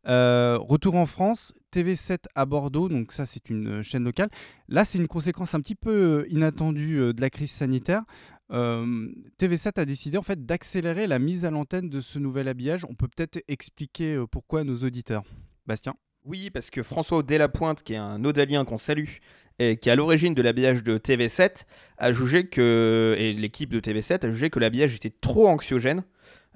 [0.09, 4.29] Euh, retour en France, TV7 à Bordeaux, donc ça c'est une euh, chaîne locale.
[4.69, 8.03] Là c'est une conséquence un petit peu inattendue de la crise sanitaire.
[8.51, 12.85] Euh, TV7 a décidé en fait d'accélérer la mise à l'antenne de ce nouvel habillage.
[12.85, 15.23] On peut peut-être expliquer pourquoi à nos auditeurs?
[15.65, 15.95] Bastien?
[16.27, 19.09] Oui, parce que François Delapointe, qui est un Odalien qu'on salue,
[19.59, 21.65] et qui est à l'origine de l'habillage de TV7,
[21.99, 26.03] a jugé que, et l'équipe de TV7 a jugé que l'habillage était trop anxiogène.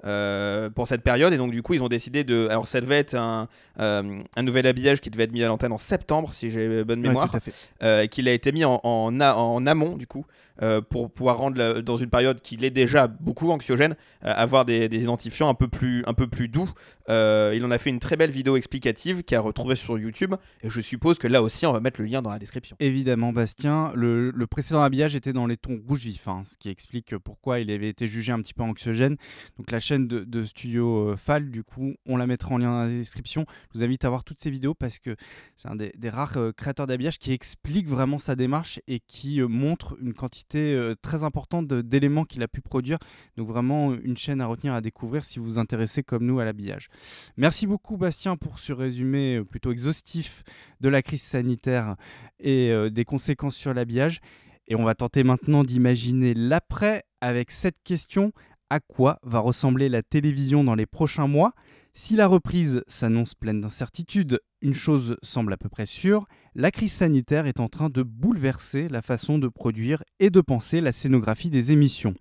[0.03, 2.97] euh, pour cette période et donc du coup ils ont décidé de alors ça devait
[2.97, 3.47] être un,
[3.79, 7.01] euh, un nouvel habillage qui devait être mis à l'antenne en septembre si j'ai bonne
[7.01, 7.53] Ouais, mémoire tout à fait.
[7.83, 10.25] euh, qu'il a été mis en, en, a- en amont du coup
[10.61, 14.85] euh, pour pouvoir rendre dans une période qui l'est déjà beaucoup anxiogène euh, avoir des,
[14.85, 16.69] identifiants un peu plus un peu plus doux
[17.09, 20.35] Euh, il en a fait une très belle vidéo explicative qui a retrouvé sur YouTube
[20.61, 23.33] et je suppose que là aussi on va mettre le lien dans la description Évidemment,
[23.33, 23.91] Bastien.
[23.95, 27.69] Le, précédent habillage était dans les tons rouge vif, hein, ce qui explique pourquoi il
[27.71, 29.17] avait été jugé un petit peu anxiogène.
[29.57, 32.83] Donc la chaîne de, studio euh, FAL, du coup, on la mettra en lien dans
[32.83, 33.45] la description.
[33.73, 35.15] Je vous invite à voir toutes ces vidéos parce que
[35.57, 39.97] c'est un des, des rares créateurs d'habillage qui explique vraiment sa démarche et qui montre
[40.01, 42.97] une quantité euh, très importante d'éléments qu'il a pu produire.
[43.37, 46.45] Donc vraiment une chaîne à retenir, à découvrir si vous vous intéressez comme nous à
[46.45, 46.89] l'habillage.
[47.37, 50.43] Merci beaucoup Bastien pour ce résumé euh, plutôt exhaustif
[50.79, 51.95] de la crise sanitaire
[52.39, 54.19] et euh, des conséquences sur l'habillage.
[54.67, 58.31] Et on va tenter maintenant d'imaginer l'après avec cette question
[58.69, 61.53] à quoi va ressembler la télévision dans les prochains mois?
[61.93, 66.25] Si la reprise s'annonce pleine d'incertitudes, une chose semble à peu près sûre,
[66.55, 70.79] la crise sanitaire est en train de bouleverser la façon de produire et de penser
[70.79, 72.13] la scénographie des émissions.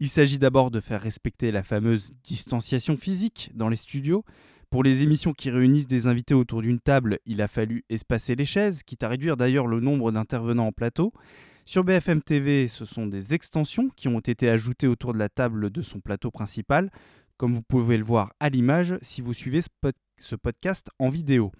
[0.00, 4.24] Il s'agit d'abord de faire respecter la fameuse distanciation physique dans les studios.
[4.70, 8.44] Pour les émissions qui réunissent des invités autour d'une table, il a fallu espacer les
[8.44, 11.12] chaises, quitte à réduire d'ailleurs le nombre d'intervenants en plateau.
[11.64, 15.70] Sur BFM TV, ce sont des extensions qui ont été ajoutées autour de la table
[15.70, 16.90] de son plateau principal,
[17.36, 21.08] comme vous pouvez le voir à l'image si vous suivez ce, pod- ce podcast en
[21.08, 21.52] vidéo.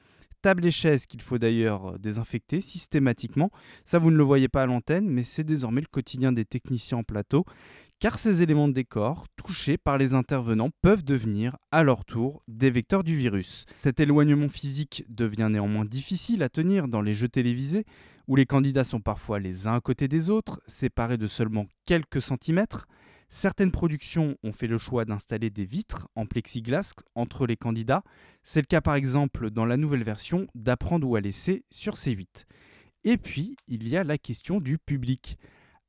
[0.42, 3.50] Table et chaises qu'il faut d'ailleurs désinfecter systématiquement.
[3.84, 6.98] Ça, vous ne le voyez pas à l'antenne, mais c'est désormais le quotidien des techniciens
[6.98, 7.44] en plateau
[7.98, 12.70] car ces éléments de décor, touchés par les intervenants, peuvent devenir, à leur tour, des
[12.70, 13.64] vecteurs du virus.
[13.74, 17.86] Cet éloignement physique devient néanmoins difficile à tenir dans les jeux télévisés,
[18.28, 22.20] où les candidats sont parfois les uns à côté des autres, séparés de seulement quelques
[22.20, 22.86] centimètres.
[23.28, 28.02] Certaines productions ont fait le choix d'installer des vitres en plexiglas entre les candidats.
[28.42, 32.44] C'est le cas par exemple dans la nouvelle version d'Apprendre ou à laisser sur C8.
[33.04, 35.38] Et puis, il y a la question du public.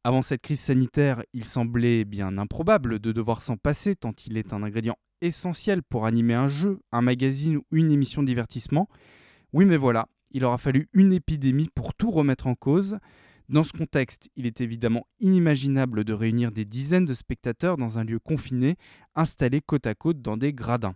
[0.03, 4.53] Avant cette crise sanitaire, il semblait bien improbable de devoir s'en passer tant il est
[4.53, 8.87] un ingrédient essentiel pour animer un jeu, un magazine ou une émission de divertissement.
[9.53, 12.97] Oui mais voilà, il aura fallu une épidémie pour tout remettre en cause.
[13.49, 18.03] Dans ce contexte, il est évidemment inimaginable de réunir des dizaines de spectateurs dans un
[18.03, 18.75] lieu confiné,
[19.15, 20.95] installé côte à côte dans des gradins.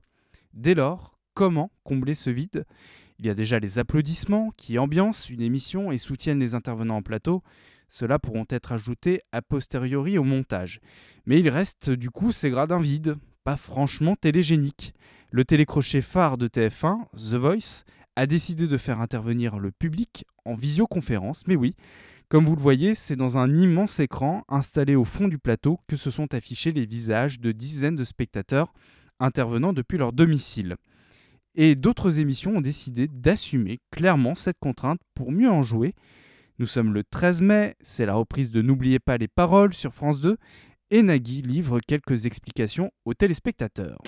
[0.54, 2.66] Dès lors, comment combler ce vide?
[3.20, 7.02] Il y a déjà les applaudissements qui ambiancent une émission et soutiennent les intervenants en
[7.02, 7.42] plateau.
[7.88, 10.82] Ceux-là pourront être ajoutés a posteriori au montage.
[11.26, 14.94] Mais il reste du coup ces gradins vides, pas franchement télégéniques.
[15.30, 17.86] Le télécrochet phare de TF1, The Voice,
[18.18, 21.76] a décidé de faire intervenir le public en visioconférence, mais oui,
[22.32, 25.98] comme vous le voyez, c'est dans un immense écran installé au fond du plateau que
[25.98, 28.72] se sont affichés les visages de dizaines de spectateurs
[29.20, 30.78] intervenant depuis leur domicile.
[31.56, 35.94] Et d'autres émissions ont décidé d'assumer clairement cette contrainte pour mieux en jouer.
[36.58, 40.22] Nous sommes le 13 mai, c'est la reprise de N'oubliez pas les paroles sur France
[40.22, 40.38] 2,
[40.90, 44.00] et Nagui livre quelques explications aux téléspectateurs.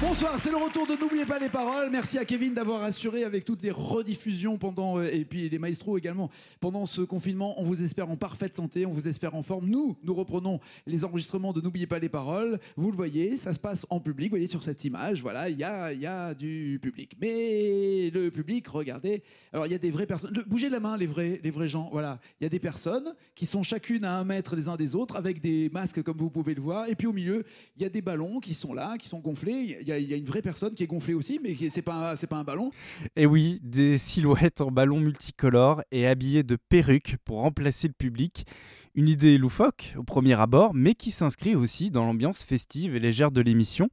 [0.00, 1.88] Bonsoir, c'est le retour de N'oubliez pas les paroles.
[1.90, 5.98] Merci à Kevin d'avoir assuré avec toutes les rediffusions pendant euh, et puis les maestros
[5.98, 6.30] également
[6.60, 7.54] pendant ce confinement.
[7.60, 9.66] On vous espère en parfaite santé, on vous espère en forme.
[9.68, 12.58] Nous, nous reprenons les enregistrements de N'oubliez pas les paroles.
[12.76, 14.30] Vous le voyez, ça se passe en public.
[14.30, 17.16] Vous voyez sur cette image, voilà, il y a, y a du public.
[17.20, 19.22] Mais le public, regardez,
[19.52, 20.32] alors il y a des vraies personnes.
[20.46, 21.88] Bougez la main, les vrais, les vrais gens.
[21.92, 24.96] Voilà, il y a des personnes qui sont chacune à un mètre les uns des
[24.96, 26.88] autres avec des masques comme vous pouvez le voir.
[26.88, 27.44] Et puis au milieu,
[27.76, 29.78] il y a des ballons qui sont là, qui sont gonflés.
[29.98, 32.44] Il y a une vraie personne qui est gonflée aussi, mais c'est pas, pas un
[32.44, 32.70] ballon.
[33.16, 38.46] Et oui, des silhouettes en ballon multicolores et habillées de perruques pour remplacer le public.
[38.94, 43.32] Une idée loufoque au premier abord, mais qui s'inscrit aussi dans l'ambiance festive et légère
[43.32, 43.90] de l'émission.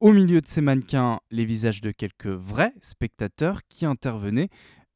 [0.00, 4.48] Au milieu de ces mannequins, les visages de quelques vrais spectateurs qui intervenaient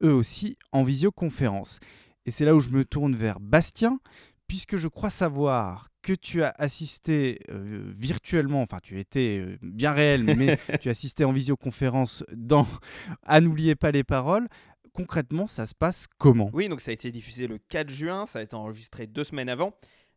[0.02, 1.78] eux aussi en visioconférence.
[2.26, 3.98] Et c'est là où je me tourne vers Bastien,
[4.46, 9.92] puisque je crois savoir que tu as assisté euh, virtuellement, enfin tu étais euh, bien
[9.92, 12.66] réel, mais tu as assisté en visioconférence dans
[13.22, 14.48] À n'oubliez pas les paroles.
[14.92, 16.50] Concrètement, ça se passe comment?
[16.52, 19.48] Oui, donc ça a été diffusé le 4 juin, ça a été enregistré deux semaines
[19.48, 19.74] avant.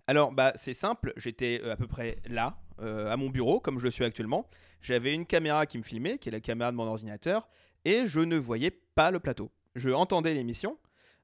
[0.10, 3.78] Alors, bah, c'est simple, j'étais euh, à peu près là, euh, à mon bureau, comme
[3.78, 4.50] je le suis actuellement.
[4.82, 7.50] J'avais une caméra qui me filmait, qui est la caméra de mon ordinateur,
[7.84, 9.52] et je ne voyais pas le plateau.
[9.76, 10.78] Je entendais l'émission,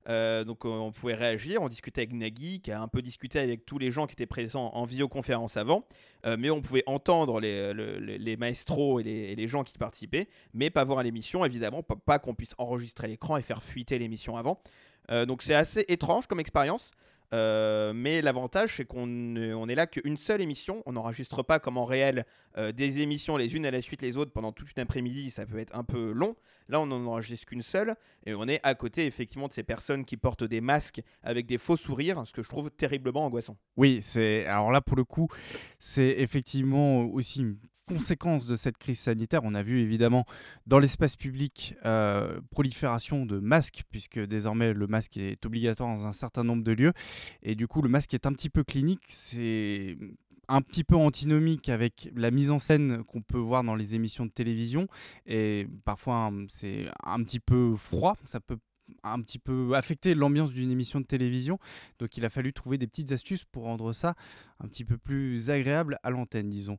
[0.10, 3.66] euh, donc on pouvait réagir, on discutait avec Nagui, qui a un peu discuté avec
[3.66, 5.82] tous les gens qui étaient présents en visioconférence avant,
[6.26, 10.28] euh, mais on pouvait entendre les, le- les, les maestros et les, gens qui participaient,
[10.54, 14.62] mais pas voir l'émission, évidemment, pas, qu'on puisse enregistrer l'écran et faire fuiter l'émission avant.
[15.12, 16.92] Euh, donc c'est assez étrange comme expérience.
[17.34, 20.84] Euh, mais l'avantage, c'est qu'on on est là qu'une seule émission.
[20.86, 22.26] On n'enregistre pas comme en réel
[22.58, 25.32] euh, des émissions les unes à la suite les autres pendant toute une après-midi.
[25.32, 26.36] Ça peut être un peu long.
[26.70, 27.96] Là, on n'en enregistre qu'une seule.
[28.26, 31.58] Et on est à côté, effectivement, de ces personnes qui portent des masques avec des
[31.58, 33.58] faux sourires, ce que je trouve terriblement angoissant.
[33.78, 35.28] Oui, c'est alors là pour le coup,
[35.80, 37.46] c'est effectivement aussi
[37.88, 39.42] conséquence de cette crise sanitaire.
[39.44, 40.26] On a vu évidemment
[40.68, 46.12] dans l'espace public euh, prolifération de masques, puisque désormais le masque est obligatoire dans un
[46.12, 46.94] certain nombre de lieux,
[47.42, 49.04] et du coup le masque est un petit peu clinique.
[49.08, 49.98] C'est
[50.50, 54.26] un petit peu antinomique avec la mise en scène qu'on peut voir dans les émissions
[54.26, 54.88] de télévision
[55.26, 58.58] et parfois c'est un petit peu froid, ça peut
[59.04, 61.60] un petit peu affecter l'ambiance d'une émission de télévision.
[62.00, 64.16] Donc il a fallu trouver des petites astuces pour rendre ça
[64.60, 66.78] un petit peu plus agréable à l'antenne, disons.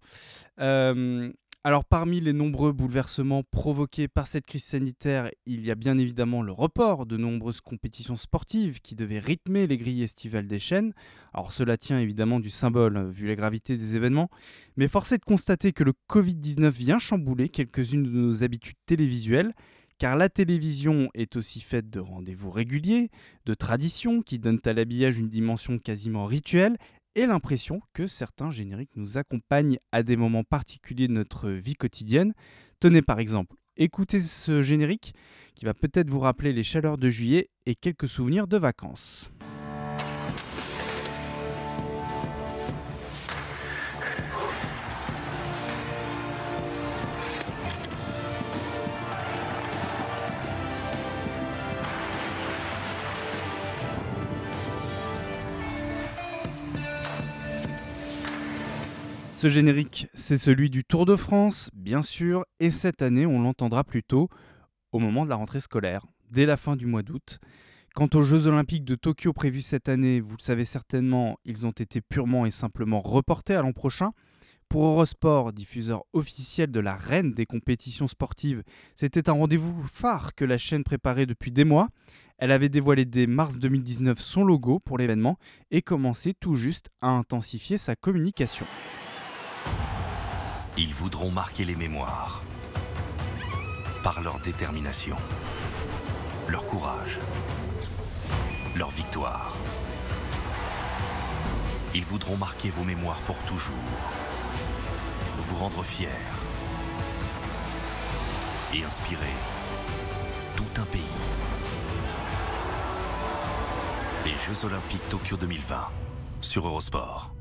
[0.61, 1.33] Euh,
[1.67, 6.43] alors parmi les nombreux bouleversements provoqués par cette crise sanitaire, il y a bien évidemment
[6.43, 10.93] le report de nombreuses compétitions sportives qui devaient rythmer les grilles estivales des chaînes.
[11.33, 14.29] Alors cela tient évidemment du symbole euh, vu la gravité des événements,
[14.77, 19.55] mais force est de constater que le Covid-19 vient chambouler quelques-unes de nos habitudes télévisuelles
[19.99, 23.11] car la télévision est aussi faite de rendez-vous réguliers,
[23.47, 26.77] de traditions qui donnent à l'habillage une dimension quasiment rituelle
[27.15, 32.35] et l'impression que certains génériques nous accompagnent à des moments particuliers de notre vie quotidienne.
[32.81, 35.15] Tenez par exemple, écoutez ce générique
[35.55, 39.31] qui va peut-être vous rappeler les chaleurs de juillet et quelques souvenirs de vacances.
[59.45, 63.85] Ce générique, c'est celui du Tour de France, bien sûr, et cette année, on l'entendra
[63.85, 64.31] plutôt
[64.91, 67.41] au moment de la rentrée scolaire, dès la fin du mois d'août.
[67.95, 71.73] Quant aux Jeux Olympiques de Tokyo prévus cette année, vous le savez certainement, ils ont
[71.73, 74.13] été purement et simplement reportés à l'an prochain.
[74.71, 78.63] Pour Eurosport, diffuseur officiel de la reine des compétitions sportives,
[78.97, 81.91] c'était un rendez-vous phare que la chaîne préparait depuis des mois.
[82.39, 85.37] Elle avait dévoilé dès mars 2019 son logo pour l'événement
[85.71, 88.65] et commençait tout juste à intensifier sa communication.
[90.77, 92.43] Ils voudront marquer les mémoires
[94.03, 95.17] par leur détermination,
[96.49, 97.19] leur courage,
[98.77, 99.55] leur victoire.
[101.95, 103.75] Ils voudront marquer vos mémoires pour toujours,
[105.39, 106.09] vous rendre fiers
[108.75, 109.33] et inspirer
[110.57, 111.03] tout un pays.
[114.25, 115.77] Les Jeux Olympiques Tokyo 2020
[116.41, 117.34] sur Eurosport.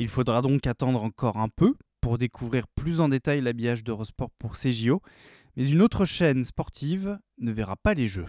[0.00, 4.54] Il faudra donc attendre encore un peu pour découvrir plus en détail l'habillage d'Eurosport pour
[4.54, 5.02] ces JO,
[5.56, 8.26] mais une autre chaîne sportive ne verra pas les Jeux.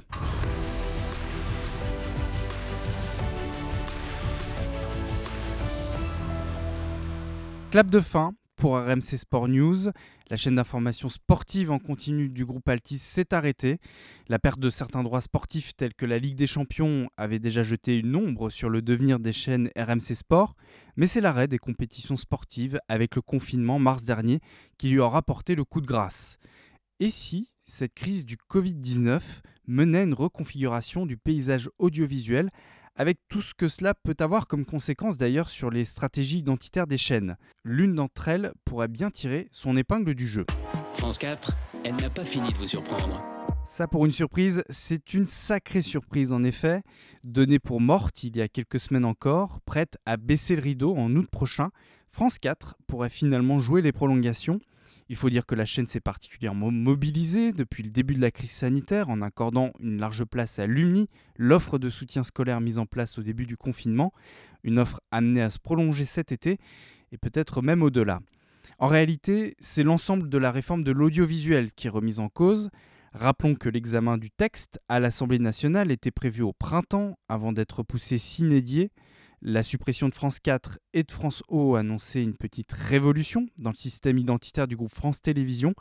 [7.70, 9.92] Clap de fin pour RMC Sport News.
[10.30, 13.80] La chaîne d'information sportive en continu du groupe Altis s'est arrêtée.
[14.28, 17.98] La perte de certains droits sportifs tels que la Ligue des Champions avait déjà jeté
[17.98, 20.56] une ombre sur le devenir des chaînes RMC Sport.
[21.00, 24.42] Mais c'est l'arrêt des compétitions sportives avec le confinement mars dernier
[24.78, 26.40] qui lui aura porté le coup de grâce.
[27.00, 29.22] Et si cette crise du Covid-19
[29.66, 32.50] menait une reconfiguration du paysage audiovisuel
[32.98, 36.98] avec tout ce que cela peut avoir comme conséquence d'ailleurs sur les stratégies identitaires des
[36.98, 37.38] chaînes?
[37.64, 40.46] L'une d'entre elles pourrait bien tirer son épingle du jeu.
[40.96, 41.54] France 4,
[41.86, 43.39] elle n'a pas fini de vous surprendre.
[43.66, 46.82] Ça pour une surprise, c'est une sacrée surprise en effet,
[47.24, 51.16] donnée pour morte il y a quelques semaines encore, prête à baisser le rideau en
[51.16, 51.70] août prochain,
[52.08, 54.60] France 4 pourrait finalement jouer les prolongations
[55.10, 58.52] il faut dire que la chaîne s'est particulièrement mobilisée depuis le début de la crise
[58.52, 63.18] sanitaire en accordant une large place à l'UMI, l'offre de soutien scolaire mise en place
[63.18, 64.14] au début du confinement,
[64.64, 66.60] une offre amenée à se prolonger cet été
[67.12, 68.20] et peut-être même au-delà.
[68.78, 72.70] En réalité, c'est l'ensemble de la réforme de l'audiovisuel qui est remise en cause.
[73.14, 78.20] Rappelons que l'examen du texte à l'Assemblée nationale était prévu au printemps avant d'être poussé
[78.20, 78.92] s'inédier.
[79.42, 83.76] La suppression de France 4 et de France O annonçait une petite révolution dans le
[83.76, 85.74] système identitaire du groupe France Télévisions,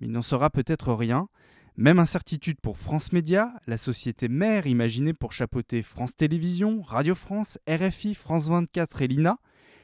[0.00, 1.28] mais il n'en sera peut-être rien.
[1.76, 7.58] Même incertitude pour France Média, la société mère imaginée pour chapeauter France Télévisions, Radio France,
[7.68, 9.38] RFI, France 24 et l'INA.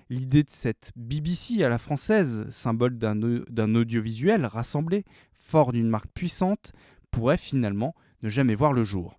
[0.08, 5.04] L'idée de cette BBC à la française, symbole d'un audiovisuel rassemblé,
[5.50, 6.72] fort d'une marque puissante,
[7.10, 9.18] pourrait finalement ne jamais voir le jour.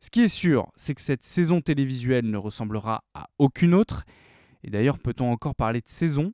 [0.00, 4.04] Ce qui est sûr, c'est que cette saison télévisuelle ne ressemblera à aucune autre.
[4.64, 6.30] Et d'ailleurs, peut-on encore parler de saison?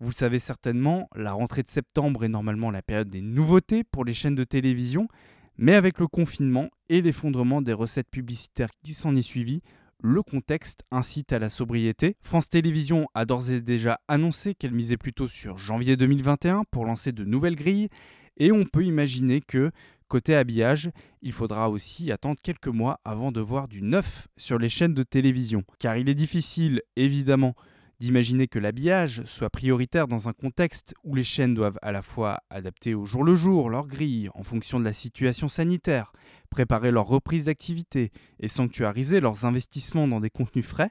[0.00, 4.04] Vous le savez certainement, la rentrée de septembre est normalement la période des nouveautés pour
[4.04, 5.08] les chaînes de télévision,
[5.56, 9.62] mais avec le confinement et l'effondrement des recettes publicitaires qui s'en est suivi,
[10.02, 12.16] le contexte incite à la sobriété.
[12.20, 17.12] France Télévisions a d'ores et déjà annoncé qu'elle misait plutôt sur janvier 2021 pour lancer
[17.12, 17.88] de nouvelles grilles,
[18.36, 19.70] et on peut imaginer que
[20.08, 20.90] Côté habillage,
[21.22, 25.02] il faudra aussi attendre quelques mois avant de voir du neuf sur les chaînes de
[25.02, 27.54] télévision, car il est difficile, évidemment,
[28.00, 32.40] d'imaginer que l'habillage soit prioritaire dans un contexte où les chaînes doivent à la fois
[32.50, 36.12] adapter au jour le jour leur grille en fonction de la situation sanitaire,
[36.50, 40.90] préparer leur reprise d'activité et sanctuariser leurs investissements dans des contenus frais,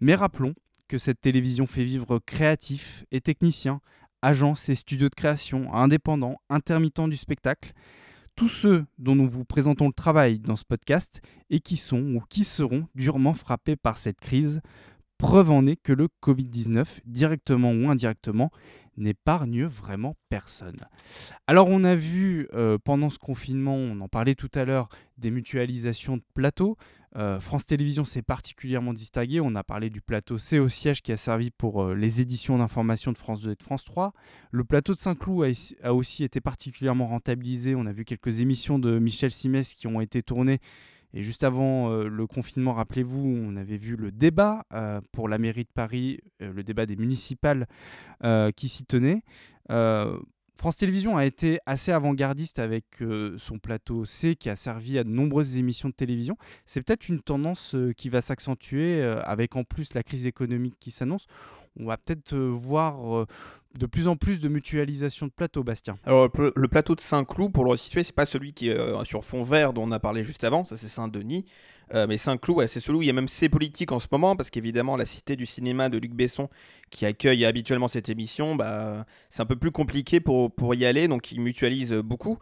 [0.00, 0.54] mais rappelons
[0.86, 3.80] que cette télévision fait vivre créatifs et techniciens,
[4.22, 7.72] agences et studios de création, indépendants, intermittents du spectacle,
[8.36, 12.22] tous ceux dont nous vous présentons le travail dans ce podcast et qui sont ou
[12.28, 14.60] qui seront durement frappés par cette crise.
[15.18, 18.50] Preuve en est que le Covid-19, directement ou indirectement,
[18.96, 20.78] n'épargne vraiment personne.
[21.46, 25.30] Alors on a vu euh, pendant ce confinement, on en parlait tout à l'heure, des
[25.30, 26.76] mutualisations de plateaux.
[27.16, 29.40] Euh, France Télévisions s'est particulièrement distingué.
[29.40, 32.58] On a parlé du plateau C au siège qui a servi pour euh, les éditions
[32.58, 34.12] d'information de France 2 et de France 3.
[34.52, 35.52] Le plateau de Saint-Cloud
[35.82, 37.74] a, aussi été particulièrement rentabilisé.
[37.74, 40.58] On a vu quelques émissions de Michel Simès qui ont été tournées.
[41.12, 44.64] Et juste avant euh, le confinement, rappelez-vous, on avait vu le débat
[45.10, 47.66] pour la mairie de Paris, le débat des municipales
[48.54, 49.24] qui s'y tenait.
[50.60, 55.04] France Télévisions a été assez avant-gardiste avec euh, son plateau C qui a servi à
[55.04, 56.36] de nombreuses émissions de télévision.
[56.66, 60.76] C'est peut-être une tendance euh, qui va s'accentuer euh, avec en plus la crise économique
[60.78, 61.24] qui s'annonce.
[61.78, 63.26] On va peut-être voir
[63.78, 65.98] de plus en plus de mutualisation de plateaux, Bastien.
[66.04, 69.42] Alors le plateau de Saint-Cloud, pour le resituer, c'est pas celui qui est sur fond
[69.42, 71.44] vert dont on a parlé juste avant, ça c'est Saint-Denis.
[71.94, 74.36] Euh, mais Saint-Cloud, c'est celui où il y a même ses politiques en ce moment,
[74.36, 76.48] parce qu'évidemment, la Cité du cinéma de Luc Besson,
[76.90, 81.08] qui accueille habituellement cette émission, bah, c'est un peu plus compliqué pour, pour y aller,
[81.08, 82.38] donc il mutualise beaucoup.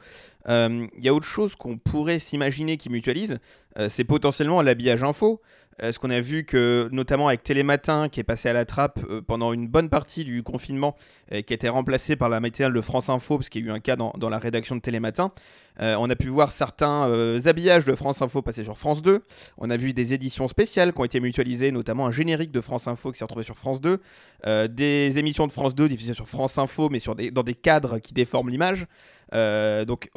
[0.48, 3.38] Euh, il y a autre chose qu'on pourrait s'imaginer qu'il mutualise,
[3.78, 5.40] euh, c'est potentiellement l'habillage info.
[5.80, 9.52] Ce qu'on a vu que, notamment avec Télématin, qui est passé à la trappe pendant
[9.52, 10.96] une bonne partie du confinement,
[11.30, 13.72] qui a été remplacé par la matinale de France Info, parce qu'il y a eu
[13.72, 15.32] un cas dans, dans la rédaction de Télématin,
[15.80, 19.22] euh, on a pu voir certains euh, habillages de France Info passer sur France 2.
[19.58, 22.88] On a vu des éditions spéciales qui ont été mutualisées, notamment un générique de France
[22.88, 24.00] Info qui s'est retrouvé sur France 2.
[24.46, 27.98] Euh, des émissions de France 2 diffusées sur France Info, mais sur dans des cadres
[27.98, 28.86] qui déforment l'image.
[29.32, 30.10] donc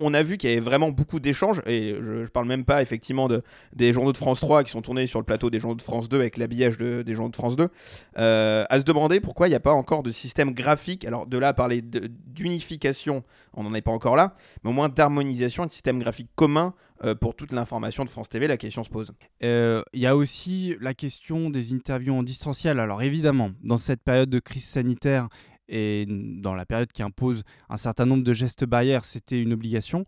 [0.00, 2.82] on a vu qu'il y avait vraiment beaucoup d'échanges, et je, ne parle même pas
[2.82, 3.42] effectivement de,
[3.74, 6.08] des journaux de France 3 qui sont tournés sur le plateau des journaux de France
[6.08, 7.68] 2 avec l'habillage des journaux de France 2,
[8.16, 11.48] à se demander pourquoi il n'y a pas encore de système graphique, alors de là
[11.48, 13.24] à parler d'unification,
[13.56, 16.74] on n'en est pas encore là, mais au moins d'harmonisation et de système graphique commun
[17.04, 19.12] euh, pour toute l'information de France TV, la question se pose.
[19.42, 22.78] Euh, il y a aussi la question des interviews en distanciel.
[22.78, 25.28] Alors évidemment, dans cette période de crise sanitaire
[25.68, 30.06] et dans la période qui impose un certain nombre de gestes barrières, c'était une obligation.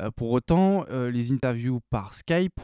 [0.00, 2.60] Euh, pour autant, les interviews par Skype,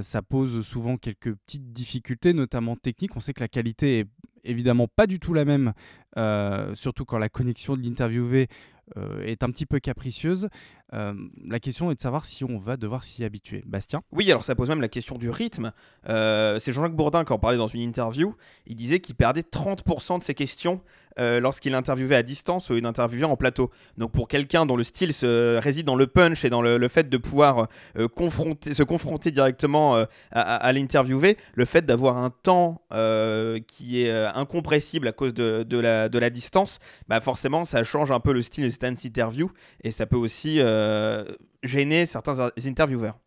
[0.00, 3.16] ça pose souvent quelques petites difficultés, notamment techniques.
[3.16, 4.06] On sait que la qualité est
[4.44, 5.72] évidemment pas du tout la même,
[6.74, 8.48] surtout quand la connexion de l'interviewé
[9.24, 10.48] est un petit peu capricieuse.
[10.94, 11.14] Euh,
[11.46, 13.62] la question est de savoir si on va devoir s'y habituer.
[13.66, 14.02] Bastien?
[14.12, 15.72] Oui, alors ça pose même la question du rythme.
[16.08, 18.34] Euh, c'est Jean-Jacques Bourdin qui en parlait dans une interview.
[18.66, 20.82] Il disait qu'il perdait 30% de ses questions
[21.18, 23.70] euh, lorsqu'il interviewait à distance ou il interviewait en plateau.
[23.96, 27.08] Donc pour quelqu'un dont le style se réside dans le punch et dans le, fait
[27.08, 27.68] de pouvoir
[27.98, 34.02] euh, se confronter directement euh, à, à- l'interviewer, le fait d'avoir un temps euh, qui
[34.02, 36.78] est euh, incompressible à cause de, de la, de la distance,
[37.08, 39.50] bah forcément ça change un peu le style cette interview
[39.82, 41.24] et ça peut aussi euh,
[41.62, 43.18] gêner certains intervieweurs.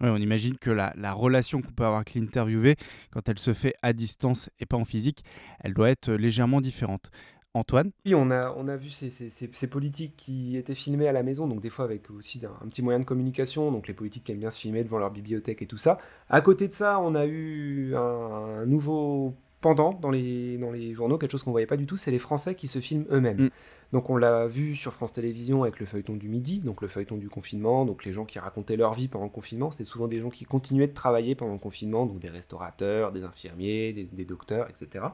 [0.00, 2.76] Ouais, on imagine que la, la relation qu'on peut avoir avec l'interviewé,
[3.10, 5.24] quand elle se fait à distance et pas en physique,
[5.60, 7.10] elle doit être légèrement différente.
[7.54, 7.90] Antoine?
[8.04, 11.12] Oui, on a, on a vu ces, ces- ces- ces politiques qui étaient filmées à
[11.12, 13.94] la maison, donc des fois avec aussi un, un petit moyen de communication, donc les
[13.94, 15.96] politiques qui aiment bien se filmer devant leur bibliothèque et tout ça.
[16.28, 19.34] À côté de ça, on a eu un, un nouveau
[19.66, 22.20] pendant dans les, dans les journaux, quelque chose qu'on voyait pas du tout, c'est les
[22.20, 23.50] Français qui se filment eux-mêmes.
[23.92, 27.16] Donc on l'a vu sur France Télévisions avec le feuilleton du midi, donc le feuilleton
[27.16, 30.20] du confinement, donc les gens qui racontaient leur vie pendant le confinement, c'est souvent des
[30.20, 34.24] gens qui continuaient de travailler pendant le confinement, donc des restaurateurs, des infirmiers, des, des
[34.24, 35.06] docteurs, etc.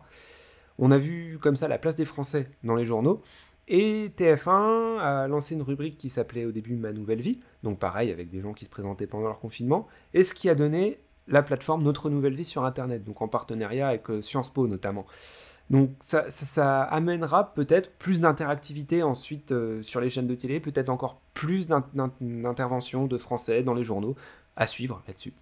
[0.79, 3.23] On a vu comme ça la place des Français dans les journaux.
[3.69, 8.11] Et TF1 a lancé une rubrique qui s'appelait au début Ma Nouvelle Vie, donc pareil
[8.11, 10.99] avec des gens qui se présentaient pendant leur confinement, et ce qui a donné
[11.29, 15.07] la plateforme Notre Nouvelle Vie sur Internet, donc en partenariat avec euh, Sciences Po notamment.
[15.71, 21.21] Donc ça, amènera peut-être plus d'interactivité ensuite euh, sur les chaînes de télé, peut-être encore
[21.33, 24.15] plus d'in- d'in- d'interventions de Français dans les journaux
[24.57, 25.33] à suivre là-dessus.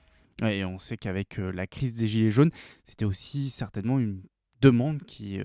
[0.43, 2.53] Et on sait qu'avec euh, la crise des Gilets jaunes,
[2.87, 4.23] c'était aussi certainement une
[4.61, 5.41] demande qui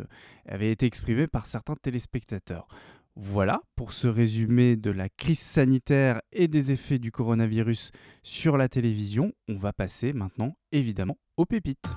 [0.47, 2.67] avait été exprimée par certains téléspectateurs.
[3.17, 7.91] Voilà pour ce résumé de la crise sanitaire et des effets du coronavirus
[8.23, 9.31] sur la télévision.
[9.47, 11.95] On va passer maintenant évidemment aux pépites.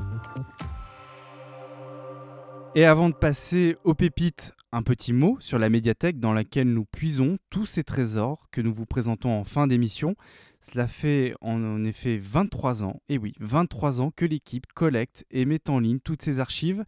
[2.77, 6.85] Et avant de passer aux pépites, un petit mot sur la médiathèque dans laquelle nous
[6.85, 10.15] puisons tous ces trésors que nous vous présentons en fin d'émission.
[10.61, 15.69] Cela fait en, effet 23 ans, et oui, 23 ans que l'équipe collecte et met
[15.69, 16.85] en ligne toutes ces archives.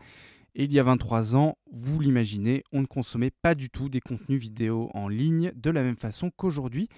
[0.55, 4.01] Et il y a 23 ans, vous l'imaginez, on ne consommait pas du tout des
[4.01, 6.89] contenus vidéo en ligne de la même façon qu'aujourd'hui.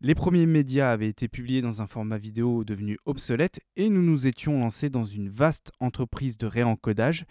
[0.00, 4.28] Les premiers médias avaient été publiés dans un format vidéo devenu obsolète et nous nous
[4.28, 7.24] étions lancés dans une vaste entreprise de réencodage.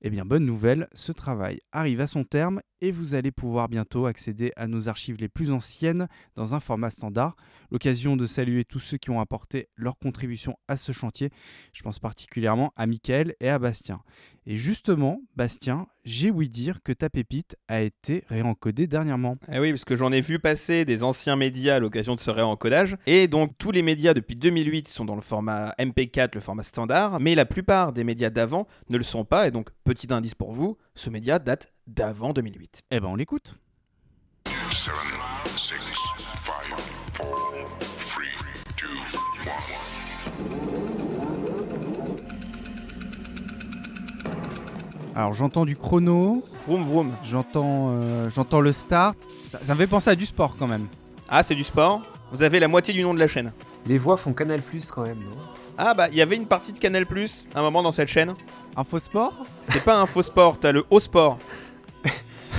[0.00, 4.04] Eh bien, bonne nouvelle, ce travail arrive à son terme et vous allez pouvoir bientôt
[4.04, 6.06] accéder à nos archives les plus anciennes
[6.36, 7.34] dans un format standard.
[7.70, 11.30] L'occasion de saluer tous ceux qui ont apporté leur contribution à ce chantier.
[11.72, 14.02] Je pense particulièrement à Mickaël et à Bastien.
[14.46, 19.36] Et justement, Bastien, j'ai ouï dire que ta pépite a été réencodée dernièrement.
[19.50, 22.30] Eh oui, parce que j'en ai vu passer des anciens médias à l'occasion de ce
[22.30, 22.98] réencodage.
[23.06, 27.20] Et donc, tous les médias depuis 2008 sont dans le format MP4, le format standard,
[27.20, 29.48] mais la plupart des médias d'avant ne le sont pas.
[29.48, 32.82] Et donc, petit indice pour vous, ce média date d'avant 2008.
[32.90, 33.56] Eh ben, on l'écoute.
[34.46, 34.92] 7,
[35.56, 35.74] 6,
[36.44, 36.78] 5, 4,
[37.14, 37.36] 3,
[38.80, 38.86] 2,
[45.14, 45.16] 1.
[45.16, 46.42] Alors j'entends du chrono.
[46.66, 47.12] Vroom vroom.
[47.24, 49.16] J'entends euh, j'entends le start.
[49.48, 50.88] Ça, ça me fait penser à du sport quand même.
[51.28, 53.52] Ah, c'est du sport Vous avez la moitié du nom de la chaîne.
[53.86, 55.36] Les voix font Canal Plus quand même, non?
[55.76, 58.08] Ah bah, il y avait une partie de Canal Plus à un moment dans cette
[58.08, 58.34] chaîne.
[58.76, 59.44] Un faux sport?
[59.60, 61.38] C'est pas un faux sport, t'as le haut sport.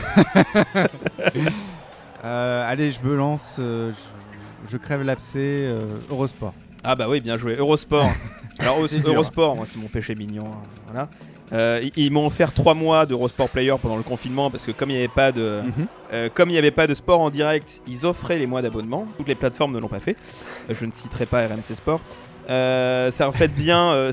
[2.24, 3.58] Euh, allez, je me lance.
[3.60, 3.91] euh,
[4.66, 5.38] je, je crève l'abcès.
[5.38, 5.80] euh,
[6.10, 6.53] Eurosport.
[6.84, 7.56] Ah bah oui, bien joué.
[7.56, 8.10] Eurosport.
[8.60, 9.01] Alors dur.
[9.06, 10.45] Eurosport, moi c'est mon péché mignon.
[10.51, 11.10] hein, Voilà.
[11.53, 14.89] Euh, ils- ils m'ont offert 3 mois d'Eurosport Player pendant le confinement parce que comme
[14.89, 15.88] il n'y avait pas de Mhm.
[16.14, 19.05] euh, comme il n'y avait pas de sport en direct, ils offraient les mois d'abonnement.
[19.20, 20.17] Toutes les plateformes ne l'ont pas fait.
[20.70, 22.01] Euh, je ne citerai pas RMC Sport.
[22.47, 24.12] Ça reflète bien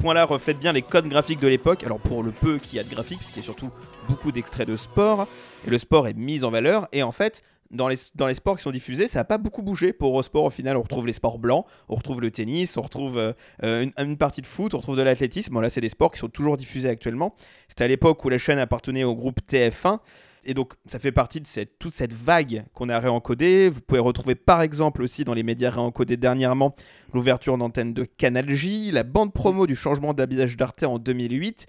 [0.00, 1.84] point-là reflète bien les codes graphiques de l'époque.
[1.84, 3.70] Alors pour le peu qu'il y a de graphiques, puisqu'il y a surtout
[4.08, 5.28] beaucoup d'extraits de sport
[5.66, 8.56] et le sport est mis en valeur et en fait dans les, dans les sports
[8.56, 10.44] qui sont diffusés, ça n'a pas beaucoup bougé pour Eurosport.
[10.44, 13.32] Au final, on retrouve les sports blancs, on retrouve le tennis, on retrouve euh,
[13.62, 15.54] euh, une, une partie de foot, on retrouve de l'athlétisme.
[15.54, 17.36] Bon, là, c'est des sports qui sont toujours diffusés actuellement.
[17.68, 19.98] C'était à l'époque où la chaîne appartenait au groupe TF1.
[20.44, 21.46] Et donc, ça fait partie de
[21.78, 23.68] toute cette vague qu'on a réencodée.
[23.68, 26.74] Vous pouvez retrouver par exemple aussi dans les médias réencodés dernièrement
[27.12, 31.66] l'ouverture d'antenne de Canal J, la bande promo du changement d'habillage d'Arte en 2008,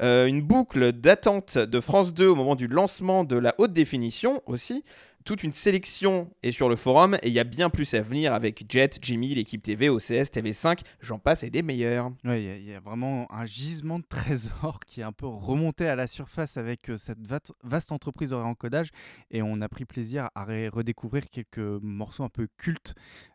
[0.00, 4.42] euh, une boucle d'attente de France 2 au moment du lancement de la haute définition
[4.46, 4.84] aussi.
[5.24, 8.34] Toute une sélection est sur le forum et il y a bien plus à venir
[8.34, 12.10] avec Jet, Jimmy, l'équipe TV, OCS, TV5, j'en passe et des meilleurs.
[12.24, 15.96] Il y y, a vraiment un gisement de trésors qui est un peu remonté à
[15.96, 17.26] la surface avec euh, cette
[17.62, 18.90] vaste entreprise de réencodage
[19.30, 22.94] et on a pris plaisir à redécouvrir quelques morceaux un peu cultes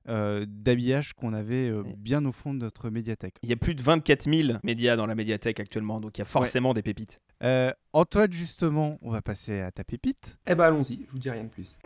[0.10, 3.36] euh, d'habillage qu'on avait euh, bien au fond de notre médiathèque.
[3.44, 6.24] Il y a plus de 24 000 médias dans la médiathèque actuellement, donc il y
[6.24, 7.22] a forcément des pépites.
[7.44, 10.38] Euh, Antoine, justement, on va passer à ta pépite.
[10.48, 11.78] Eh ben allons-y, je vous dis rien de plus.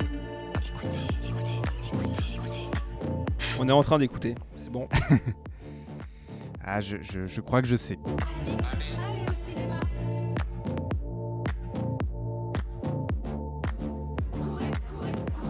[3.59, 4.87] On est en train d'écouter, c'est bon.
[6.65, 7.99] Ah, je, je- je crois que je sais.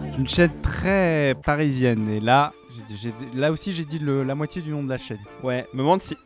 [0.04, 2.08] C'est une chaîne très parisienne.
[2.08, 2.52] Et là,
[3.34, 5.18] là aussi, j'ai dit le- la moitié du nom de la chaîne.
[5.42, 6.16] Ouais, me demande si,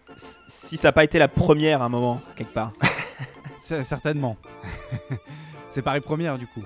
[0.48, 2.72] si ça n'a pas été la première à un moment, quelque part.
[3.59, 4.36] Certainement.
[5.70, 6.62] C'est Paris Première, du coup.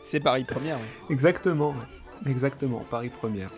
[0.00, 0.78] C'est Paris Première.
[1.10, 1.74] Exactement,
[2.26, 3.50] exactement, Paris Première.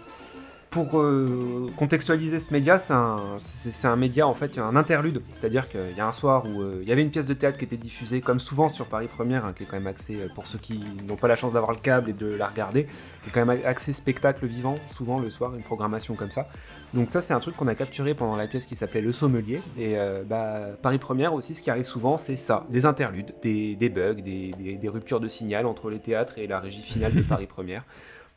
[0.70, 5.22] Pour euh, contextualiser ce média, c'est un, média en fait, un interlude.
[5.30, 7.56] C'est-à-dire qu'il y a un soir où euh, il y avait une pièce de théâtre
[7.56, 10.28] qui était diffusée, comme souvent sur Paris Première, hein, qui est quand même axée, euh,
[10.34, 13.30] pour ceux qui n'ont pas la chance d'avoir le câble et de la regarder, qui
[13.30, 16.48] est quand même axée spectacle vivant, souvent le soir, une programmation comme ça.
[16.92, 19.62] Donc ça, c'est un truc qu'on a capturé pendant la pièce qui s'appelait Le Sommelier.
[19.78, 23.74] Et euh, bah, Paris Première aussi, ce qui arrive souvent, c'est ça, des interludes, des,
[23.88, 27.22] bugs, des, des- des ruptures de signal entre les théâtres et la régie finale de
[27.22, 27.84] Paris Première.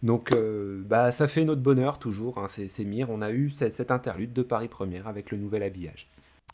[0.04, 3.74] Donc euh, bah, ça fait notre bonheur toujours, hein, c'est Mire, on a eu cette,
[3.74, 6.08] cette interlude de Paris Première avec le nouvel habillage.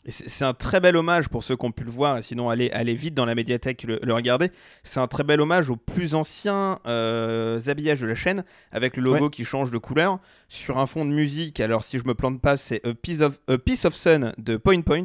[0.04, 2.22] Et c'est c'est un très bel hommage pour ceux qui ont pu le voir, et
[2.22, 4.50] sinon allez, allez vite dans la médiathèque le, le regarder.
[4.82, 9.02] C'est un très bel hommage aux plus anciens euh, habillages de la chaîne, avec le
[9.02, 9.30] logo Ouais.
[9.30, 10.18] qui change de couleur,
[10.48, 11.58] sur un fond de musique.
[11.60, 14.56] Alors si je me plante pas, c'est A Piece of, A Piece of Sun de
[14.56, 15.04] Point Point.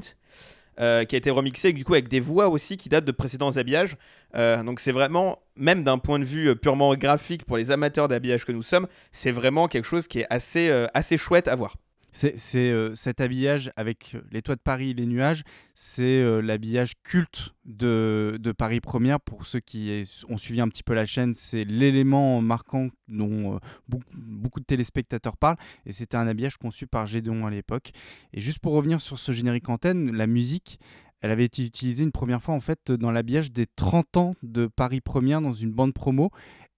[0.80, 3.57] euh, qui a été remixé du coup avec des voix aussi qui datent de précédents
[3.57, 3.95] habillages.
[4.35, 8.07] Euh, donc c'est vraiment, même d'un point de vue euh, purement graphique pour les amateurs
[8.07, 11.55] d'habillage que nous sommes, c'est vraiment quelque chose qui est assez, euh, assez chouette à
[11.55, 11.76] voir.
[12.15, 15.41] C'est euh, cet habillage avec les toits de Paris et les nuages,
[15.73, 19.19] c'est l'habillage culte de, de Paris Première.
[19.19, 23.60] Pour ceux qui est- ont suivi un petit peu la chaîne, c'est l'élément marquant dont
[23.89, 25.57] beaucoup, beaucoup de téléspectateurs parlent.
[25.88, 27.89] Et c'était un habillage conçu par Gédéon à l'époque.
[28.31, 30.80] Et juste pour revenir sur ce générique antenne, la musique,
[31.23, 34.67] elle avait été utilisée une première fois en fait dans l'habillage des 30 ans de
[34.67, 36.31] Paris Première dans une bande promo.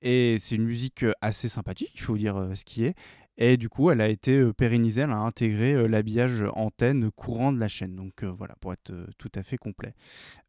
[0.04, 2.94] Et c'est une musique euh, assez sympathique, il faut dire euh, ce qui est.
[3.38, 7.60] Et du coup, elle a été euh, pérennisée, elle a intégré l'habillage antenne courant de
[7.60, 7.96] la chaîne.
[7.96, 9.96] Donc voilà, pour être tout à fait complet.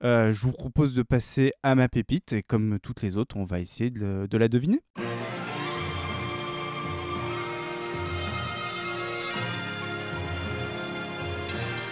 [0.02, 2.34] Je vous propose de passer à ma pépite.
[2.34, 4.82] Et comme toutes les autres, on va essayer de la deviner.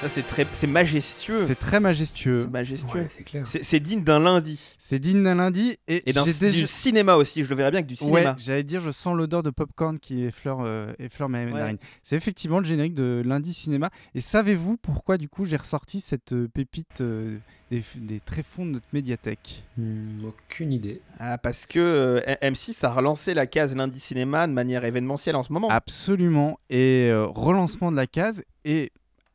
[0.05, 1.47] Ça c'est très, c'est majestueux.
[1.47, 2.43] C'est très majestueux.
[2.43, 3.01] C'est majestueux.
[3.01, 3.47] Ouais, c'est clair.
[3.47, 4.75] C'est c'est digne d'un lundi.
[4.79, 5.79] C'est digne d'un lundi.
[5.89, 8.37] Et, Et d'un du cinéma aussi, je le verrais bien avec du Ouais, cinéma.
[8.39, 11.79] j'allais dire, je sens l'odeur de popcorn qui effleure, euh, effleure ma Ouais.
[12.03, 13.89] C'est effectivement le générique de lundi cinéma.
[14.15, 17.39] Et savez-vous pourquoi, du coup, j'ai ressorti cette euh, pépite euh,
[17.71, 19.65] des, des tréfonds de notre médiathèque?
[19.79, 21.01] Hmm, aucune idée.
[21.19, 25.43] Ah, parce que euh, M6 a relancé la case lundi cinéma de manière événementielle en
[25.43, 25.71] ce moment.
[25.71, 26.59] Absolument.
[26.69, 28.93] Et euh, relancement de la case et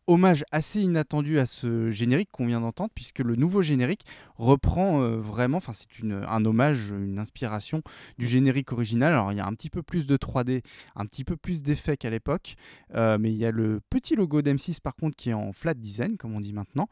[0.10, 4.06] hommage assez inattendu à ce générique qu'on vient d'entendre, puisque le nouveau générique
[4.40, 7.82] reprend euh, vraiment, enfin c'est une- un hommage, une inspiration
[8.18, 9.14] du générique original.
[9.14, 10.64] Alors il y a un petit peu plus de 3D,
[10.96, 12.56] un petit peu plus d'effets qu'à l'époque,
[12.96, 15.74] euh, mais il y a le petit logo d'M6 par contre qui est en flat
[15.74, 16.88] design, comme on dit maintenant.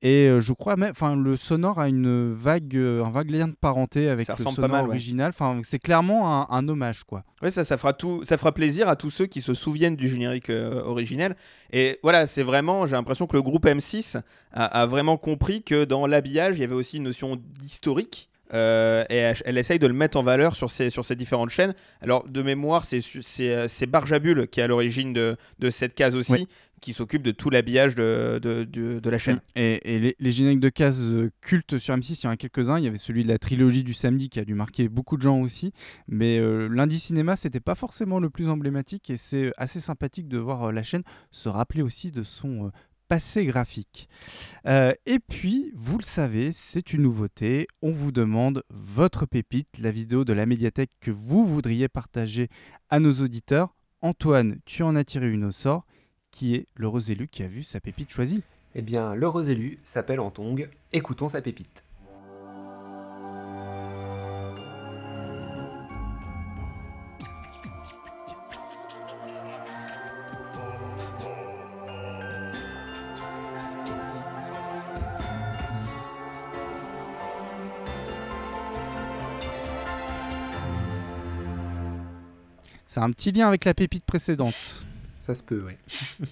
[0.00, 3.54] Et euh, je crois même, enfin le sonore a une vague, un vague lien de
[3.54, 5.28] parenté avec Ça le pas sonore mal, original.
[5.30, 7.24] Enfin c'est clairement un, un hommage quoi.
[7.42, 10.08] Ouais, ça, ça fera tout, ça fera plaisir à tous ceux qui se souviennent du
[10.08, 11.36] générique originel.
[11.72, 14.20] Et voilà, c'est vraiment, j'ai l'impression que le groupe M6
[14.52, 18.28] a, a vraiment compris que dans l'habillage, il y avait aussi une notion d'historique.
[18.54, 21.48] euh, et elle, elle essaye de le mettre en valeur sur ces, sur ces différentes
[21.50, 21.74] chaînes.
[22.02, 25.94] Alors, de mémoire, c'est c'est euh, c'est Barjabul qui est à l'origine de, de cette
[25.94, 26.48] case aussi, Oui.
[26.82, 29.40] qui s'occupe de tout l'habillage de, de, de- la chaîne.
[29.56, 32.36] Et, et les, les génériques de cases euh, cultes sur M6, il y en a
[32.36, 32.76] quelques-uns.
[32.78, 35.22] Il y avait celui de la trilogie du samedi qui a dû marquer beaucoup de
[35.22, 35.72] gens aussi.
[36.06, 40.36] Mais euh, lundi cinéma, c'était pas forcément le plus emblématique et c'est assez sympathique de
[40.36, 42.70] voir euh, la chaîne se rappeler aussi de son
[43.12, 44.08] passé graphique.
[44.64, 47.66] Euh, et puis, vous le savez, c'est une nouveauté.
[47.82, 52.48] On vous demande votre pépite, la vidéo de la médiathèque que vous voudriez partager
[52.88, 53.74] à nos auditeurs.
[54.00, 55.84] Antoine, tu en as tiré une au sort.
[56.30, 58.42] Qui est l'heureux élu qui a vu sa pépite choisie?
[58.74, 60.70] Eh bien, l'heureux élu s'appelle Antong.
[60.94, 61.84] Écoutons sa pépite.
[83.02, 84.54] Un petit lien avec la pépite précédente.
[85.16, 85.74] Ça se peut, oui.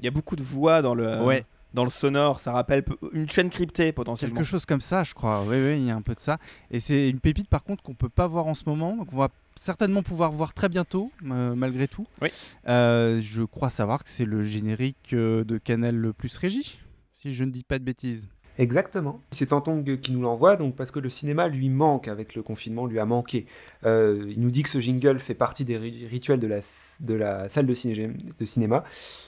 [0.00, 1.44] Il y a beaucoup de voix dans le, Ouais.
[1.72, 2.40] dans le sonore.
[2.40, 4.36] Ça rappelle une chaîne cryptée potentiellement.
[4.36, 5.42] Quelque chose comme ça, je crois.
[5.44, 6.38] Oui, oui, il y a un peu de ça.
[6.70, 8.96] Et c'est une pépite, par contre, qu'on peut pas voir en ce moment.
[8.96, 12.06] Donc, on va certainement pouvoir voir très bientôt, euh, malgré tout.
[12.20, 12.28] Oui.
[12.68, 16.78] Euh, je crois savoir que c'est le générique euh, de Canal le Plus Régie,
[17.14, 18.28] si je ne dis pas de bêtises.
[18.58, 19.20] Exactement.
[19.30, 22.86] C'est Tantong qui nous l'envoie, donc parce que le cinéma lui manque avec le confinement,
[22.86, 23.46] lui a manqué.
[23.84, 26.60] Euh, il nous dit que ce jingle fait partie des rituels de la,
[27.00, 28.84] de la salle de, ciné, de, cinéma,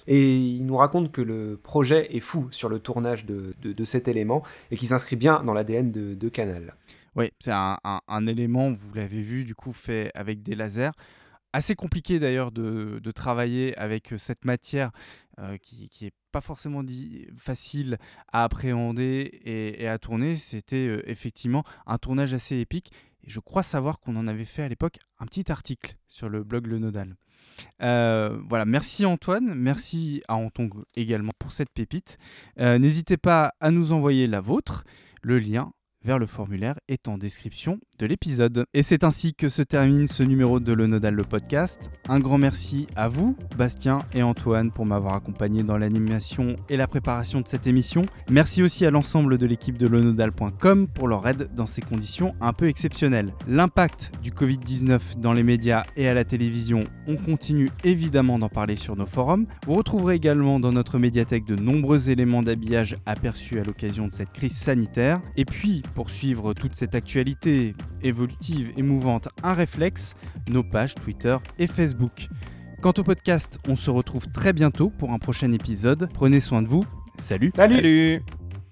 [0.07, 4.07] et il nous raconte que le projet est fou sur le tournage de, de, cet
[4.09, 6.75] élément, et qui s'inscrit bien dans l'ADN de, Canal.
[7.15, 10.91] Oui, c'est un, un, élément, vous l'avez vu, du coup fait avec des lasers
[11.53, 14.91] assez compliqué d'ailleurs de, de, travailler avec cette matière
[15.39, 17.99] euh, qui, qui est forcément dit, facile
[18.33, 20.37] à appréhender et, à tourner.
[20.37, 22.93] C'était euh, effectivement un tournage assez épique.
[23.25, 26.45] Et je crois savoir qu'on en avait fait à l'époque un petit article sur le
[26.45, 27.17] blog Le Nodal.
[27.83, 32.19] Euh, voilà, merci Antoine, merci à Anton également pour cette pépite.
[32.57, 34.85] N'hésitez pas à nous envoyer la vôtre.
[35.23, 35.73] Le lien
[36.07, 38.65] vers le formulaire est en description de l'épisode.
[38.75, 41.91] Et c'est ainsi que se termine ce numéro de Le Nodal le podcast.
[42.09, 46.87] Un grand merci à vous, Bastien et Antoine, pour m'avoir accompagné dans l'animation et la
[46.87, 48.03] préparation de cette émission.
[48.31, 52.53] Merci aussi à l'ensemble de l'équipe de lenodal.com pour leur aide dans ces conditions un
[52.53, 53.33] peu exceptionnelles.
[53.49, 58.77] L'impact du Covid-19 dans les médias et à la télévision, on continue évidemment d'en parler
[58.77, 59.47] sur nos forums.
[59.67, 64.33] Vous retrouverez également dans notre médiathèque de nombreux éléments d'habillage aperçus à l'occasion de cette
[64.33, 65.21] crise sanitaire.
[65.37, 70.15] Et puis, pour suivre toute cette actualité évolutive, émouvante, un réflexe,
[70.51, 72.29] nos pages Twitter et Facebook.
[72.83, 76.09] Quant au podcast, on se retrouve très bientôt pour un prochain épisode.
[76.13, 76.85] Prenez soin de vous.
[77.19, 77.51] Salut.
[77.57, 78.23] Salut.